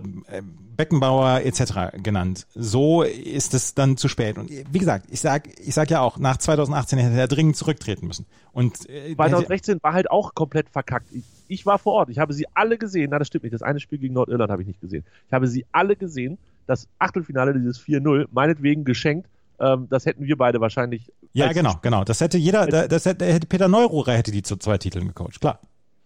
Beckenbauer 0.77 1.41
etc. 1.45 1.97
genannt. 2.03 2.47
So 2.55 3.03
ist 3.03 3.55
es 3.55 3.75
dann 3.75 3.97
zu 3.97 4.09
spät. 4.09 4.39
Und 4.39 4.51
wie 4.51 4.79
gesagt, 4.79 5.07
ich 5.11 5.21
sag, 5.21 5.49
ich 5.61 5.75
sag 5.75 5.91
ja 5.91 6.01
auch, 6.01 6.19
nach 6.19 6.37
2018 6.37 6.99
hätte 6.99 7.17
er 7.19 7.29
dringend 7.29 7.57
zurücktreten 7.57 8.07
müssen. 8.07 8.27
Und 8.53 8.89
äh, 8.89 9.03
hätte, 9.11 9.17
2016 9.17 9.79
war 9.83 9.93
halt 9.93 10.11
auch 10.11 10.35
komplett 10.35 10.69
verkackt. 10.69 11.11
Ich, 11.13 11.25
ich 11.49 11.67
war 11.67 11.79
vor 11.79 11.95
Ort, 11.95 12.11
ich 12.11 12.19
habe 12.19 12.33
sie 12.33 12.47
alle 12.55 12.79
gesehen. 12.79 13.09
Na, 13.11 13.19
das 13.19 13.29
stimmt 13.29 13.45
nicht. 13.45 13.55
Das 13.55 13.63
eine 13.63 13.81
Spiel 13.81 13.99
gegen 13.99 14.15
Nordirland 14.15 14.51
habe 14.51 14.63
ich 14.63 14.69
nicht 14.69 14.81
gesehen. 14.81 15.05
Ich 15.27 15.33
habe 15.33 15.47
sie 15.47 15.65
alle 15.73 15.97
gesehen. 15.97 16.39
Das 16.67 16.89
Achtelfinale, 16.99 17.55
dieses 17.55 17.81
4-0, 17.81 18.27
meinetwegen 18.33 18.85
geschenkt. 18.85 19.29
Ähm, 19.61 19.87
das 19.89 20.05
hätten 20.05 20.25
wir 20.25 20.37
beide 20.37 20.61
wahrscheinlich. 20.61 21.11
ja, 21.33 21.53
genau, 21.53 21.77
genau. 21.81 22.05
Das 22.05 22.21
hätte 22.21 22.37
jeder, 22.39 22.67
da- 22.67 22.89
das 22.89 23.07
hätte, 23.07 23.25
hätte 23.25 23.47
Peter 23.47 23.69
Neururer 23.69 24.13
hätte 24.13 24.33
die 24.33 24.43
zu 24.43 24.57
zwei 24.57 24.77
Titeln 24.77 25.07
gecoacht, 25.09 25.41
klar. 25.41 25.61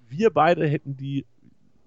Wir 0.08 0.30
beide 0.30 0.68
hätten 0.68 0.96
die. 0.96 1.24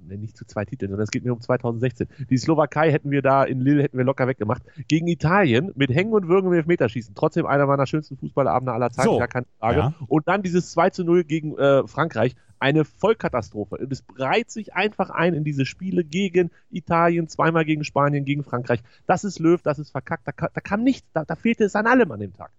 Nicht 0.07 0.37
zu 0.37 0.45
zwei 0.45 0.65
Titeln, 0.65 0.89
sondern 0.89 1.03
es 1.03 1.11
geht 1.11 1.23
mir 1.23 1.33
um 1.33 1.41
2016. 1.41 2.07
Die 2.29 2.37
Slowakei 2.37 2.91
hätten 2.91 3.11
wir 3.11 3.21
da 3.21 3.43
in 3.43 3.61
Lille 3.61 3.83
hätten 3.83 3.97
wir 3.97 4.05
locker 4.05 4.27
weggemacht. 4.27 4.61
Gegen 4.87 5.07
Italien 5.07 5.71
mit 5.75 5.89
Hängen 5.89 6.13
und 6.13 6.27
Würgen 6.27 6.47
im 6.47 6.53
Elfmeterschießen. 6.53 7.15
Trotzdem 7.15 7.45
einer 7.45 7.65
meiner 7.65 7.85
schönsten 7.87 8.17
Fußballabende 8.17 8.71
aller 8.73 8.89
Zeiten, 8.91 9.09
So, 9.09 9.17
gar 9.17 9.27
keine 9.27 9.45
Frage. 9.59 9.79
ja. 9.79 9.93
Und 10.07 10.27
dann 10.27 10.43
dieses 10.43 10.71
2 10.71 10.89
zu 10.91 11.03
0 11.03 11.23
gegen 11.23 11.57
äh, 11.57 11.87
Frankreich. 11.87 12.35
Eine 12.59 12.85
Vollkatastrophe. 12.85 13.75
Und 13.75 13.91
es 13.91 14.05
reiht 14.17 14.49
sich 14.49 14.73
einfach 14.73 15.09
ein 15.09 15.33
in 15.33 15.43
diese 15.43 15.65
Spiele 15.65 16.05
gegen 16.05 16.49
Italien, 16.71 17.27
zweimal 17.27 17.65
gegen 17.65 17.83
Spanien, 17.83 18.23
gegen 18.23 18.43
Frankreich. 18.43 18.81
Das 19.05 19.25
ist 19.25 19.39
Löw, 19.39 19.61
das 19.61 19.79
ist 19.79 19.91
verkackt. 19.91 20.25
Da, 20.27 20.31
da 20.31 20.61
kam 20.61 20.81
nichts, 20.83 21.05
da, 21.13 21.25
da 21.25 21.35
fehlte 21.35 21.65
es 21.65 21.75
an 21.75 21.87
allem 21.87 22.09
an 22.11 22.21
dem 22.21 22.33
Tag. 22.33 22.51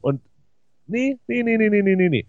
Und 0.00 0.20
nee, 0.86 1.18
nee, 1.26 1.42
nee, 1.42 1.56
nee, 1.58 1.70
nee, 1.70 1.82
nee, 1.82 1.96
nee, 1.96 2.08
nee. 2.08 2.26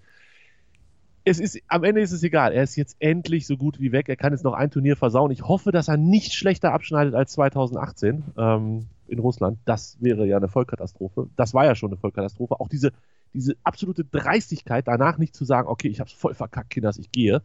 Es 1.23 1.39
ist, 1.39 1.59
am 1.67 1.83
Ende 1.83 2.01
ist 2.01 2.11
es 2.11 2.23
egal. 2.23 2.53
Er 2.53 2.63
ist 2.63 2.75
jetzt 2.75 2.95
endlich 2.99 3.45
so 3.45 3.57
gut 3.57 3.79
wie 3.79 3.91
weg. 3.91 4.09
Er 4.09 4.15
kann 4.15 4.33
jetzt 4.33 4.43
noch 4.43 4.53
ein 4.53 4.71
Turnier 4.71 4.95
versauen. 4.95 5.31
Ich 5.31 5.43
hoffe, 5.43 5.71
dass 5.71 5.87
er 5.87 5.97
nicht 5.97 6.33
schlechter 6.33 6.73
abschneidet 6.73 7.13
als 7.13 7.33
2018 7.33 8.23
ähm, 8.37 8.87
in 9.07 9.19
Russland. 9.19 9.59
Das 9.65 9.97
wäre 9.99 10.25
ja 10.25 10.37
eine 10.37 10.47
Vollkatastrophe. 10.47 11.29
Das 11.35 11.53
war 11.53 11.65
ja 11.65 11.75
schon 11.75 11.89
eine 11.89 11.97
Vollkatastrophe. 11.97 12.59
Auch 12.59 12.69
diese, 12.69 12.91
diese 13.33 13.55
absolute 13.63 14.05
Dreistigkeit, 14.05 14.87
danach 14.87 15.17
nicht 15.17 15.35
zu 15.35 15.45
sagen, 15.45 15.67
okay, 15.67 15.89
ich 15.89 15.99
hab's 15.99 16.13
voll 16.13 16.33
verkackt, 16.33 16.69
Kinders, 16.69 16.97
ich 16.97 17.11
gehe, 17.11 17.41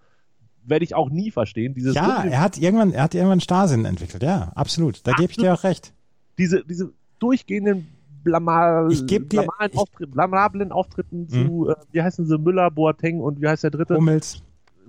werde 0.62 0.84
ich 0.84 0.94
auch 0.94 1.10
nie 1.10 1.30
verstehen. 1.30 1.74
Dieses 1.74 1.94
Ja, 1.94 2.24
er 2.24 2.40
hat 2.40 2.56
irgendwann, 2.58 2.92
er 2.92 3.02
hat 3.04 3.14
irgendwann 3.14 3.40
Starrsinn 3.40 3.84
entwickelt, 3.84 4.22
ja, 4.22 4.52
absolut. 4.54 5.06
Da 5.06 5.12
gebe 5.12 5.30
ich 5.30 5.36
dir 5.36 5.52
auch 5.52 5.64
recht. 5.64 5.92
diese, 6.38 6.64
diese 6.64 6.92
durchgehenden 7.18 7.88
Blamal, 8.24 8.90
Ich 8.92 9.06
geb 9.06 9.30
dir- 9.30 9.42
blamalen 9.42 9.70
ich- 9.72 9.78
Auftritt, 9.78 10.10
blamablen 10.10 10.72
Auftritten 10.72 11.28
zu, 11.28 11.68
äh, 11.70 11.74
wie 11.92 12.02
heißen 12.02 12.26
sie, 12.26 12.38
Müller, 12.38 12.70
Boateng 12.70 13.20
und 13.20 13.40
wie 13.40 13.46
heißt 13.48 13.62
der 13.64 13.70
dritte? 13.70 13.96
Hummels. 13.96 14.42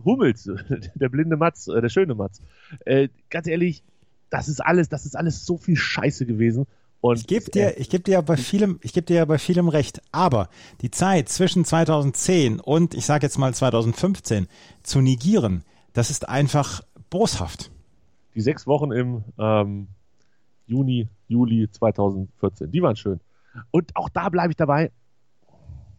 Hummels, 0.03 0.43
der 0.95 1.09
blinde 1.09 1.37
Matz, 1.37 1.67
äh, 1.67 1.79
der 1.81 1.89
schöne 1.89 2.15
Matz. 2.15 2.41
Äh, 2.85 3.09
ganz 3.29 3.47
ehrlich, 3.47 3.83
das 4.29 4.47
ist 4.47 4.59
alles, 4.65 4.89
das 4.89 5.05
ist 5.05 5.15
alles 5.15 5.45
so 5.45 5.57
viel 5.57 5.75
Scheiße 5.75 6.25
gewesen. 6.25 6.65
Und 7.01 7.19
Ich 7.19 7.27
gebe 7.27 7.51
dir, 7.51 7.77
ich 7.79 7.89
gebe 7.89 8.03
dir 8.03 8.13
ja 8.13 8.21
bei 8.21 8.35
vielem, 8.35 8.79
ich 8.81 8.91
gebe 8.93 9.05
dir 9.05 9.17
ja 9.17 9.25
bei 9.25 9.37
vielem 9.37 9.67
recht. 9.69 10.01
Aber 10.11 10.49
die 10.81 10.89
Zeit 10.89 11.29
zwischen 11.29 11.63
2010 11.63 12.59
und 12.59 12.95
ich 12.95 13.05
sage 13.05 13.25
jetzt 13.27 13.37
mal 13.37 13.53
2015 13.53 14.47
zu 14.81 15.01
negieren, 15.01 15.63
das 15.93 16.09
ist 16.09 16.27
einfach 16.27 16.81
boshaft. 17.11 17.69
die 18.33 18.41
sechs 18.41 18.65
Wochen 18.65 18.91
im 18.91 19.23
ähm, 19.37 19.87
Juni, 20.67 21.07
Juli 21.27 21.69
2014, 21.71 22.71
die 22.71 22.81
waren 22.81 22.95
schön. 22.95 23.19
Und 23.71 23.95
auch 23.95 24.09
da 24.09 24.29
bleibe 24.29 24.51
ich 24.51 24.57
dabei. 24.57 24.91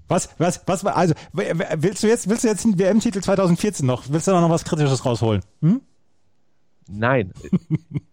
Was, 0.08 0.34
was, 0.38 0.62
was, 0.66 0.84
war- 0.84 0.96
also, 0.96 1.14
willst 1.32 2.02
du 2.02 2.06
jetzt, 2.06 2.28
willst 2.28 2.44
du 2.44 2.48
jetzt 2.48 2.64
den 2.64 2.78
WM-Titel 2.78 3.20
2014 3.20 3.84
noch, 3.86 4.04
willst 4.08 4.28
du 4.28 4.32
da 4.32 4.40
noch 4.40 4.50
was 4.50 4.64
Kritisches 4.64 5.04
rausholen? 5.04 5.42
Hm? 5.62 5.80
Nein. 6.88 7.32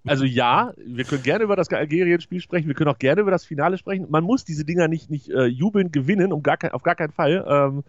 Also 0.06 0.26
ja, 0.26 0.74
wir 0.86 1.06
können 1.06 1.24
gerne 1.24 1.46
über 1.46 1.56
das 1.56 1.70
Algerien-Spiel 1.70 2.42
sprechen, 2.42 2.68
wir 2.68 2.76
können 2.76 2.90
auch 2.90 3.00
gerne 3.00 3.22
über 3.22 3.32
das 3.32 3.46
Finale 3.46 3.78
sprechen. 3.78 4.08
Man 4.10 4.26
muss 4.26 4.44
diese 4.44 4.66
Dinger 4.66 4.90
nicht, 4.90 5.10
nicht 5.10 5.30
äh, 5.30 5.46
jubelnd 5.46 5.94
gewinnen, 5.94 6.34
um 6.34 6.44
gar 6.44 6.58
kein, 6.58 6.72
auf 6.72 6.84
gar 6.84 6.96
keinen 6.96 7.14
Fall. 7.14 7.46
Ähm, 7.48 7.84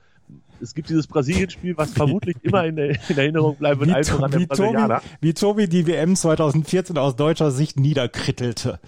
es 0.60 0.74
gibt 0.74 0.88
dieses 0.88 1.06
Brasilien-Spiel, 1.06 1.76
was 1.76 1.92
vermutlich 1.92 2.36
immer 2.42 2.64
in, 2.64 2.78
in 2.78 2.96
Erinnerung 3.16 3.56
bleiben 3.56 3.80
wird, 3.80 3.90
To- 4.16 4.18
der 4.30 4.40
wie, 4.40 4.46
Tobi, 4.46 4.78
wie 5.20 5.34
Tobi 5.34 5.68
die 5.68 5.86
WM 5.86 6.16
2014 6.16 6.96
aus 6.96 7.16
deutscher 7.16 7.50
Sicht 7.50 7.78
niederkrittelte. 7.78 8.78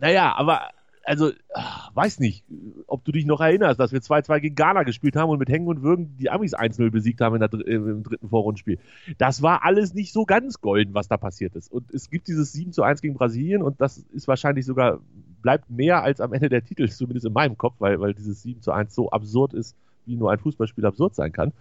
Naja, 0.00 0.34
aber, 0.36 0.60
also, 1.04 1.30
ah, 1.54 1.90
weiß 1.94 2.20
nicht, 2.20 2.44
ob 2.86 3.04
du 3.04 3.12
dich 3.12 3.26
noch 3.26 3.40
erinnerst, 3.40 3.78
dass 3.78 3.92
wir 3.92 4.00
2-2 4.00 4.40
gegen 4.40 4.54
Ghana 4.54 4.84
gespielt 4.84 5.16
haben 5.16 5.28
und 5.30 5.38
mit 5.38 5.48
Hängen 5.50 5.66
und 5.68 5.82
Würgen 5.82 6.16
die 6.18 6.30
Amis 6.30 6.54
1-0 6.54 6.90
besiegt 6.90 7.20
haben 7.20 7.34
in 7.34 7.40
der, 7.40 7.48
dr- 7.48 7.66
im 7.66 8.02
dritten 8.02 8.28
Vorrundenspiel. 8.30 8.78
Das 9.18 9.42
war 9.42 9.64
alles 9.64 9.92
nicht 9.94 10.12
so 10.12 10.24
ganz 10.24 10.60
golden, 10.60 10.94
was 10.94 11.08
da 11.08 11.16
passiert 11.18 11.54
ist. 11.56 11.70
Und 11.70 11.92
es 11.92 12.08
gibt 12.08 12.28
dieses 12.28 12.54
7-1 12.54 13.02
gegen 13.02 13.14
Brasilien 13.14 13.62
und 13.62 13.80
das 13.80 13.98
ist 13.98 14.26
wahrscheinlich 14.28 14.64
sogar, 14.64 15.00
bleibt 15.42 15.68
mehr 15.70 16.02
als 16.02 16.20
am 16.22 16.32
Ende 16.32 16.48
der 16.48 16.64
Titel, 16.64 16.88
zumindest 16.90 17.26
in 17.26 17.32
meinem 17.34 17.58
Kopf, 17.58 17.74
weil, 17.80 18.00
weil 18.00 18.14
dieses 18.14 18.42
7-1 18.44 18.90
so 18.90 19.10
absurd 19.10 19.52
ist, 19.52 19.76
wie 20.06 20.16
nur 20.16 20.30
ein 20.30 20.38
Fußballspiel 20.38 20.84
absurd 20.86 21.14
sein 21.14 21.32
kann. 21.32 21.52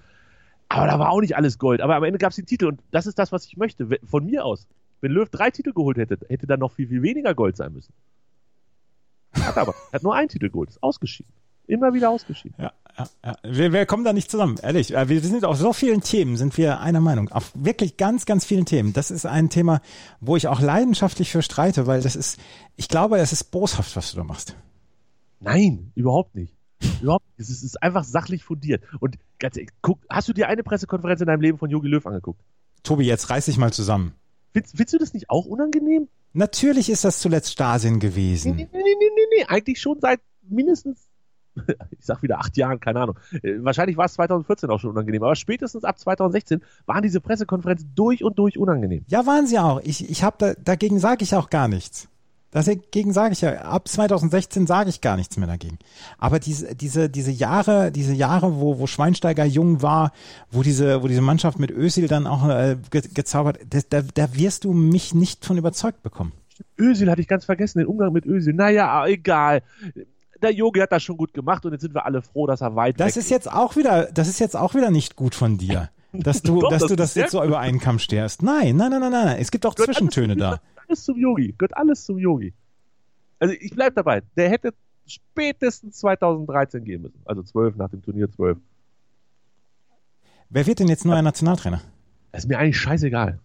Aber 0.70 0.88
da 0.88 0.98
war 1.00 1.12
auch 1.12 1.22
nicht 1.22 1.36
alles 1.36 1.60
Gold. 1.60 1.82
Aber 1.82 1.96
am 1.96 2.04
Ende 2.04 2.18
gab 2.18 2.32
es 2.32 2.36
den 2.36 2.46
Titel 2.46 2.66
und 2.66 2.82
das 2.92 3.06
ist 3.06 3.20
das, 3.20 3.32
was 3.32 3.46
ich 3.46 3.58
möchte. 3.58 3.88
Von 4.04 4.26
mir 4.26 4.46
aus. 4.46 4.68
Wenn 5.02 5.12
Löw 5.12 5.30
drei 5.30 5.52
Titel 5.52 5.74
geholt 5.74 5.98
hätte, 5.98 6.18
hätte 6.30 6.48
dann 6.48 6.60
noch 6.60 6.72
viel, 6.72 6.88
viel 6.88 7.02
weniger 7.02 7.36
Gold 7.36 7.58
sein 7.58 7.74
müssen. 7.74 7.94
Hat 9.34 9.58
aber. 9.58 9.74
Er 9.92 9.98
hat 9.98 10.04
nur 10.04 10.16
einen 10.16 10.30
Titel 10.30 10.50
geholt. 10.50 10.70
Ist 10.70 10.82
ausgeschieden. 10.82 11.32
Immer 11.66 11.94
wieder 11.94 12.10
ausgeschieden. 12.10 12.56
Ja, 12.60 12.74
ja, 12.98 13.08
ja. 13.24 13.36
Wir, 13.44 13.72
wir 13.72 13.86
kommen 13.86 14.04
da 14.04 14.12
nicht 14.12 14.30
zusammen, 14.30 14.58
ehrlich. 14.62 14.94
Äh, 14.96 15.08
Wir 15.08 15.22
sind 15.22 15.46
auf 15.46 15.58
so 15.58 15.72
vielen 15.72 16.02
Themen, 16.02 16.36
sind 16.36 16.58
wir 16.58 16.82
einer 16.82 17.00
Meinung. 17.00 17.30
Auf 17.30 17.52
wirklich 17.56 17.96
ganz, 17.96 18.26
ganz 18.26 18.44
vielen 18.44 18.66
Themen. 18.66 18.92
Das 18.92 19.12
ist 19.12 19.26
ein 19.26 19.50
Thema, 19.50 19.82
wo 20.20 20.36
ich 20.36 20.48
auch 20.50 20.60
leidenschaftlich 20.60 21.32
für 21.32 21.42
streite, 21.42 21.88
weil 21.88 22.02
das 22.02 22.18
ist, 22.18 22.38
ich 22.76 22.90
glaube, 22.90 23.18
es 23.20 23.32
ist 23.32 23.46
boshaft, 23.46 23.96
was 23.96 24.12
du 24.12 24.18
da 24.18 24.24
machst. 24.26 24.58
Nein, 25.40 25.92
überhaupt 25.96 26.36
nicht. 26.36 26.53
Überhaupt 27.02 27.26
nicht. 27.38 27.50
Es 27.50 27.64
ist, 27.64 27.82
einfach 27.82 28.04
sachlich 28.04 28.44
fundiert. 28.44 28.84
Und 29.00 29.18
ganz 29.40 29.58
ehrlich, 29.58 29.72
guck, 29.82 30.00
hast 30.10 30.28
du 30.28 30.34
dir 30.34 30.48
eine 30.48 30.64
Pressekonferenz 30.64 31.22
in 31.22 31.28
deinem 31.28 31.42
Leben 31.42 31.58
von 31.58 31.70
Jogi 31.70 31.88
Löw 31.88 32.06
angeguckt? 32.06 32.42
Tobi, 32.84 33.06
jetzt 33.06 33.30
reiß 33.30 33.46
dich 33.46 33.58
mal 33.58 33.72
zusammen. 33.74 34.14
Findest, 34.54 34.76
findest 34.76 34.94
du 34.94 34.98
das 35.00 35.14
nicht 35.14 35.30
auch 35.30 35.46
unangenehm? 35.46 36.08
Natürlich 36.34 36.90
ist 36.90 37.06
das 37.06 37.20
zuletzt 37.20 37.52
Stasien 37.52 37.94
Nee, 37.94 38.00
gewesen. 38.00 38.56
nee, 38.56 38.68
nee, 38.72 38.80
nee, 38.84 39.10
nee, 39.16 39.38
nee. 39.40 39.46
Eigentlich 39.48 39.80
schon 39.80 40.00
seit 40.00 40.20
mindestens, 40.42 41.08
ich 41.56 41.66
sag 42.06 42.22
wieder 42.24 42.40
acht 42.40 42.58
Jahren, 42.58 42.80
keine 42.80 43.02
Ahnung. 43.02 43.20
Äh, 43.44 43.56
Wahrscheinlich 43.60 43.98
war 43.98 44.06
es 44.06 44.14
2014 44.14 44.70
auch 44.70 44.80
schon 44.80 44.90
unangenehm, 44.92 45.24
aber 45.24 45.36
spätestens 45.36 45.84
ab 45.84 46.00
2016 46.00 46.62
waren 46.86 47.04
diese 47.04 47.22
Pressekonferenzen 47.22 47.92
durch 47.96 48.24
und 48.24 48.38
durch 48.40 48.58
unangenehm. 48.58 49.06
Ja, 49.08 49.26
waren 49.26 49.46
sie 49.48 49.60
auch. 49.60 49.80
Ich, 49.84 50.10
ich 50.10 50.24
hab 50.24 50.40
da, 50.40 50.54
dagegen 50.56 51.00
sage 51.00 51.24
ich 51.24 51.36
auch 51.36 51.50
gar 51.50 51.68
nichts. 51.68 52.10
Dagegen 52.54 53.14
sage 53.14 53.34
ich 53.34 53.42
ja, 53.42 53.54
ab 53.64 53.88
2016 53.88 54.68
sage 54.68 54.90
ich 54.90 55.02
gar 55.02 55.18
nichts 55.18 55.38
mehr 55.38 55.48
dagegen. 55.48 55.80
Aber 56.20 56.40
diese, 56.40 56.76
diese, 56.76 57.10
diese 57.10 57.32
Jahre, 57.32 57.92
diese 57.92 58.14
Jahre, 58.14 58.60
wo, 58.60 58.80
wo 58.80 58.86
Schweinsteiger 58.86 59.44
jung 59.44 59.82
war, 59.82 60.12
wo 60.52 60.62
diese, 60.62 61.02
wo 61.02 61.08
diese 61.08 61.22
Mannschaft 61.22 61.58
mit 61.58 61.72
Özil 61.72 62.08
dann 62.08 62.28
auch 62.28 62.48
äh, 62.48 62.78
ge, 62.92 63.02
gezaubert, 63.12 63.60
das, 63.70 63.90
da, 63.90 64.02
da 64.02 64.36
wirst 64.36 64.66
du 64.66 64.74
mich 64.74 65.16
nicht 65.16 65.46
von 65.46 65.58
überzeugt 65.58 66.04
bekommen. 66.04 66.32
Özil 66.80 67.10
hatte 67.10 67.22
ich 67.22 67.28
ganz 67.28 67.46
vergessen, 67.46 67.80
den 67.80 67.88
Umgang 67.88 68.14
mit 68.14 68.26
Özil. 68.26 68.54
Naja, 68.54 69.06
egal. 69.08 69.64
Der 70.42 70.52
Yogi 70.52 70.80
hat 70.80 70.92
das 70.92 71.02
schon 71.02 71.18
gut 71.18 71.34
gemacht 71.34 71.66
und 71.66 71.72
jetzt 71.72 71.82
sind 71.82 71.96
wir 71.96 72.06
alle 72.06 72.22
froh, 72.22 72.46
dass 72.46 72.62
er 72.62 72.76
weit 72.76 73.00
Das 73.00 73.18
ist 73.18 73.32
jetzt 73.32 73.52
auch 73.52 73.76
wieder, 73.76 74.10
das 74.14 74.28
ist 74.28 74.40
jetzt 74.40 74.56
auch 74.56 74.76
wieder 74.76 74.92
nicht 74.92 75.16
gut 75.16 75.34
von 75.34 75.58
dir. 75.58 75.90
Dass 76.12 76.44
du, 76.44 76.60
Doch, 76.62 76.70
dass 76.70 76.82
das 76.82 76.90
du 76.90 76.96
das 76.96 77.16
jetzt 77.16 77.32
so 77.32 77.44
über 77.44 77.60
einen 77.60 77.80
Kamm 77.80 77.98
sterst. 77.98 78.44
Nein, 78.44 78.76
nein, 78.76 78.92
nein, 78.92 79.00
nein, 79.00 79.12
nein. 79.12 79.38
Es 79.40 79.50
gibt 79.50 79.66
auch 79.66 79.74
Zwischentöne 79.74 80.36
da. 80.36 80.60
Alles 80.94 81.06
zum 81.06 81.18
Yogi. 81.18 81.56
Gehört 81.58 81.76
alles 81.76 82.06
zum 82.06 82.20
Yogi. 82.20 82.54
Also 83.40 83.56
ich 83.60 83.72
bleib 83.72 83.96
dabei. 83.96 84.22
Der 84.38 84.48
hätte 84.52 84.76
spätestens 85.08 85.98
2013 85.98 86.84
gehen 86.84 87.02
müssen. 87.02 87.20
Also 87.26 87.42
12 87.42 87.76
nach 87.78 87.90
dem 87.90 88.04
Turnier 88.04 88.30
12. 88.30 88.60
Wer 90.50 90.68
wird 90.68 90.78
denn 90.80 90.88
jetzt 90.88 91.04
neuer 91.04 91.24
Nationaltrainer? 91.24 91.82
Das 92.32 92.44
ist 92.44 92.48
mir 92.48 92.60
eigentlich 92.60 92.78
scheißegal. 92.80 93.40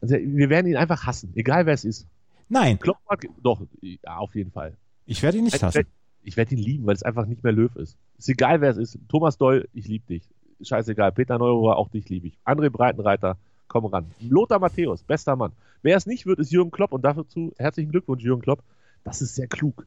Also 0.00 0.14
wir 0.16 0.48
werden 0.48 0.66
ihn 0.68 0.76
einfach 0.78 1.04
hassen. 1.06 1.32
Egal 1.34 1.66
wer 1.66 1.74
es 1.74 1.84
ist. 1.84 2.06
Nein, 2.48 2.78
Klopp 2.78 2.96
hat, 3.10 3.20
doch, 3.42 3.60
ja, 3.82 4.16
auf 4.16 4.34
jeden 4.34 4.50
Fall. 4.50 4.74
ich 5.04 5.22
werde 5.22 5.36
ihn 5.38 5.44
nicht 5.44 5.56
Ich 5.56 5.62
hassen. 5.62 5.74
werd- 5.76 5.86
Ich 6.22 6.36
werde 6.38 6.54
ihn 6.54 6.62
lieben, 6.62 6.86
weil 6.86 6.94
es 6.94 7.02
einfach 7.02 7.26
nicht 7.26 7.44
mehr 7.44 7.52
Löw 7.52 7.74
ist. 7.76 7.96
Ist 8.18 8.28
egal, 8.30 8.60
wer 8.62 8.70
es 8.70 8.76
ist. 8.78 8.98
Thomas 9.08 9.36
Doll, 9.36 9.68
ich 9.74 9.86
liebe 9.86 10.06
dich. 10.06 10.22
Scheißegal. 10.62 11.12
Peter 11.12 11.38
Neurohr, 11.38 11.76
auch 11.76 11.88
dich 11.90 12.08
liebe 12.08 12.26
ich. 12.28 12.38
André 12.46 12.70
Breitenreiter, 12.70 13.36
komm 13.70 13.86
ran. 13.86 14.10
Lothar 14.20 14.58
Matthäus, 14.58 15.02
bester 15.04 15.36
Mann. 15.36 15.52
Wer 15.82 15.96
es 15.96 16.04
nicht 16.04 16.26
wird, 16.26 16.40
ist 16.40 16.50
Jürgen 16.50 16.72
Klopp 16.72 16.92
und 16.92 17.02
dazu 17.02 17.54
herzlichen 17.56 17.90
Glückwunsch, 17.90 18.22
Jürgen 18.22 18.42
Klopp. 18.42 18.62
Das 19.04 19.22
ist 19.22 19.34
sehr 19.36 19.46
klug. 19.46 19.86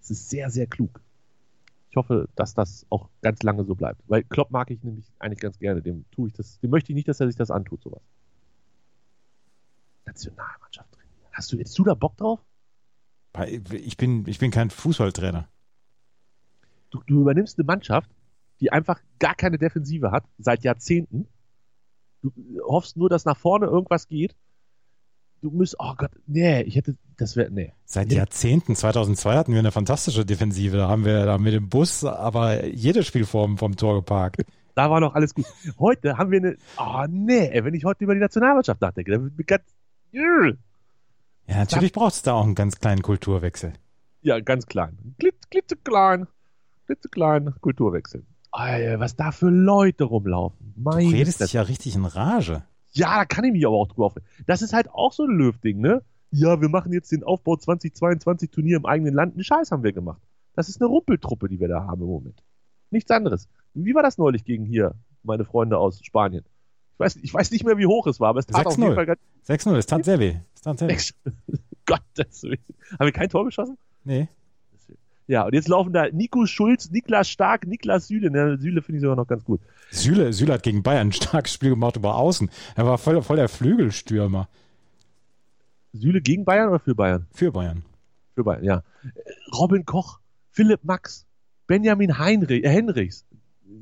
Das 0.00 0.10
ist 0.10 0.30
sehr, 0.30 0.48
sehr 0.48 0.66
klug. 0.66 1.00
Ich 1.90 1.96
hoffe, 1.96 2.28
dass 2.36 2.54
das 2.54 2.86
auch 2.88 3.08
ganz 3.22 3.42
lange 3.42 3.64
so 3.64 3.74
bleibt. 3.74 4.00
Weil 4.06 4.22
Klopp 4.22 4.50
mag 4.50 4.70
ich 4.70 4.82
nämlich 4.82 5.12
eigentlich 5.18 5.40
ganz 5.40 5.58
gerne. 5.58 5.82
Dem 5.82 6.04
tue 6.12 6.28
ich 6.28 6.34
das, 6.34 6.60
dem 6.60 6.70
möchte 6.70 6.92
ich 6.92 6.94
nicht, 6.94 7.08
dass 7.08 7.20
er 7.20 7.26
sich 7.26 7.36
das 7.36 7.50
antut, 7.50 7.82
sowas. 7.82 8.02
Nationalmannschaft 10.06 10.92
trainieren. 10.92 11.30
Hast 11.32 11.52
du 11.52 11.56
jetzt 11.56 11.76
du 11.76 11.84
da 11.84 11.94
Bock 11.94 12.16
drauf? 12.16 12.40
Ich 13.72 13.96
bin, 13.96 14.26
ich 14.26 14.38
bin 14.38 14.50
kein 14.50 14.70
Fußballtrainer. 14.70 15.48
du, 16.90 17.02
du 17.06 17.20
übernimmst 17.22 17.58
eine 17.58 17.66
Mannschaft, 17.66 18.08
die 18.60 18.72
einfach 18.72 19.00
gar 19.18 19.34
keine 19.34 19.58
Defensive 19.58 20.12
hat, 20.12 20.24
seit 20.38 20.64
Jahrzehnten. 20.64 21.28
Du 22.34 22.62
hoffst 22.64 22.96
nur, 22.96 23.08
dass 23.08 23.24
nach 23.24 23.36
vorne 23.36 23.66
irgendwas 23.66 24.08
geht. 24.08 24.34
Du 25.42 25.50
musst, 25.50 25.76
oh 25.78 25.92
Gott, 25.96 26.10
nee, 26.26 26.62
ich 26.62 26.76
hätte, 26.76 26.96
das 27.18 27.36
wäre, 27.36 27.50
nee. 27.50 27.72
Seit 27.84 28.08
Nee. 28.08 28.16
Jahrzehnten, 28.16 28.74
2002 28.74 29.36
hatten 29.36 29.52
wir 29.52 29.58
eine 29.60 29.70
fantastische 29.70 30.24
Defensive. 30.24 30.76
Da 30.76 30.88
haben 30.88 31.04
wir 31.04 31.24
da 31.26 31.38
mit 31.38 31.52
dem 31.52 31.68
Bus 31.68 32.04
aber 32.04 32.64
jedes 32.66 33.06
Spiel 33.06 33.26
vorm, 33.26 33.58
vom 33.58 33.76
Tor 33.76 33.94
geparkt. 33.96 34.42
Da 34.74 34.90
war 34.90 35.00
noch 35.00 35.14
alles 35.14 35.34
gut. 35.34 35.44
Heute 35.78 36.18
haben 36.18 36.30
wir 36.30 36.38
eine, 36.38 36.56
oh 36.78 37.04
nee, 37.08 37.48
ey, 37.48 37.64
wenn 37.64 37.74
ich 37.74 37.84
heute 37.84 38.04
über 38.04 38.14
die 38.14 38.20
Nationalmannschaft 38.20 38.80
nachdenke, 38.80 39.12
dann 39.12 39.24
wird 39.24 39.38
mir 39.38 39.44
ganz. 39.44 39.62
Ja, 40.12 41.58
natürlich 41.58 41.92
braucht 41.92 42.14
es 42.14 42.22
da 42.22 42.32
auch 42.32 42.44
einen 42.44 42.54
ganz 42.54 42.78
kleinen 42.78 43.02
Kulturwechsel. 43.02 43.72
ja, 44.22 44.40
ganz 44.40 44.66
klein. 44.66 45.14
Glitz, 45.18 45.48
klitzeklein, 45.50 46.26
klitzeklein, 46.86 47.54
Kulturwechsel. 47.60 48.24
Alter, 48.56 49.00
was 49.00 49.16
da 49.16 49.32
für 49.32 49.48
Leute 49.50 50.04
rumlaufen. 50.04 50.72
Du 50.76 50.82
Mein 50.82 51.08
redest 51.08 51.38
Gott. 51.38 51.48
dich 51.48 51.52
ja 51.54 51.62
richtig 51.62 51.94
in 51.94 52.04
Rage. 52.04 52.64
Ja, 52.92 53.16
da 53.18 53.24
kann 53.24 53.44
ich 53.44 53.52
mich 53.52 53.66
aber 53.66 53.76
auch 53.76 53.88
drüber 53.88 54.06
aufregen. 54.06 54.26
Das 54.46 54.62
ist 54.62 54.72
halt 54.72 54.88
auch 54.90 55.12
so 55.12 55.24
ein 55.24 55.30
Löw-Ding, 55.36 55.78
ne? 55.80 56.02
Ja, 56.30 56.60
wir 56.60 56.68
machen 56.68 56.92
jetzt 56.92 57.12
den 57.12 57.22
Aufbau 57.22 57.56
2022 57.56 58.50
Turnier 58.50 58.78
im 58.78 58.86
eigenen 58.86 59.14
Land. 59.14 59.34
Einen 59.34 59.44
Scheiß 59.44 59.70
haben 59.70 59.82
wir 59.82 59.92
gemacht. 59.92 60.22
Das 60.54 60.68
ist 60.68 60.80
eine 60.80 60.88
Rumpeltruppe, 60.88 61.48
die 61.48 61.60
wir 61.60 61.68
da 61.68 61.84
haben 61.86 62.00
im 62.00 62.08
Moment. 62.08 62.42
Nichts 62.90 63.10
anderes. 63.10 63.48
Wie 63.74 63.94
war 63.94 64.02
das 64.02 64.16
neulich 64.18 64.44
gegen 64.44 64.64
hier, 64.64 64.94
meine 65.22 65.44
Freunde 65.44 65.78
aus 65.78 66.00
Spanien? 66.02 66.44
Ich 66.94 67.00
weiß, 67.00 67.16
ich 67.16 67.34
weiß 67.34 67.50
nicht 67.50 67.64
mehr, 67.64 67.76
wie 67.76 67.86
hoch 67.86 68.06
es 68.06 68.20
war, 68.20 68.30
aber 68.30 68.38
es 68.40 68.46
tat 68.46 68.66
auf 68.66 68.74
6-0. 68.76 68.82
jeden 68.82 68.94
Fall 68.94 69.06
ganz 69.06 69.20
6-0, 69.46 69.76
es 69.76 69.86
tat 69.86 70.04
sehr 70.04 70.18
weh. 70.18 70.36
Es 70.54 70.62
tat 70.62 70.78
sehr 70.78 70.88
weh. 70.88 70.96
Gottes 71.86 72.42
Willen. 72.42 72.58
Haben 72.98 73.04
wir 73.06 73.12
kein 73.12 73.28
Tor 73.28 73.44
geschossen? 73.44 73.76
Nee. 74.04 74.28
Ja, 75.28 75.44
und 75.44 75.54
jetzt 75.54 75.68
laufen 75.68 75.92
da 75.92 76.08
Nico 76.10 76.46
Schulz, 76.46 76.90
Niklas 76.90 77.28
Stark, 77.28 77.66
Niklas 77.66 78.06
Süle. 78.06 78.30
Ne, 78.30 78.58
Süle 78.58 78.80
finde 78.80 78.98
ich 78.98 79.02
sogar 79.02 79.16
noch 79.16 79.26
ganz 79.26 79.44
gut. 79.44 79.60
Süle, 79.90 80.32
Süle 80.32 80.52
hat 80.52 80.62
gegen 80.62 80.82
Bayern 80.82 81.08
ein 81.08 81.12
starkes 81.12 81.52
Spiel 81.52 81.70
gemacht 81.70 81.96
über 81.96 82.16
Außen. 82.16 82.48
Er 82.76 82.86
war 82.86 82.98
voll, 82.98 83.20
voll 83.22 83.36
der 83.36 83.48
Flügelstürmer 83.48 84.48
Süle 85.92 86.20
gegen 86.20 86.44
Bayern 86.44 86.68
oder 86.68 86.78
für 86.78 86.94
Bayern? 86.94 87.26
für 87.32 87.50
Bayern. 87.50 87.82
Für 88.34 88.44
Bayern, 88.44 88.64
ja. 88.64 88.82
Robin 89.58 89.84
Koch, 89.84 90.20
Philipp 90.50 90.84
Max, 90.84 91.26
Benjamin 91.66 92.18
Heinrich, 92.18 92.64
äh, 92.64 92.68
Henrichs. 92.68 93.24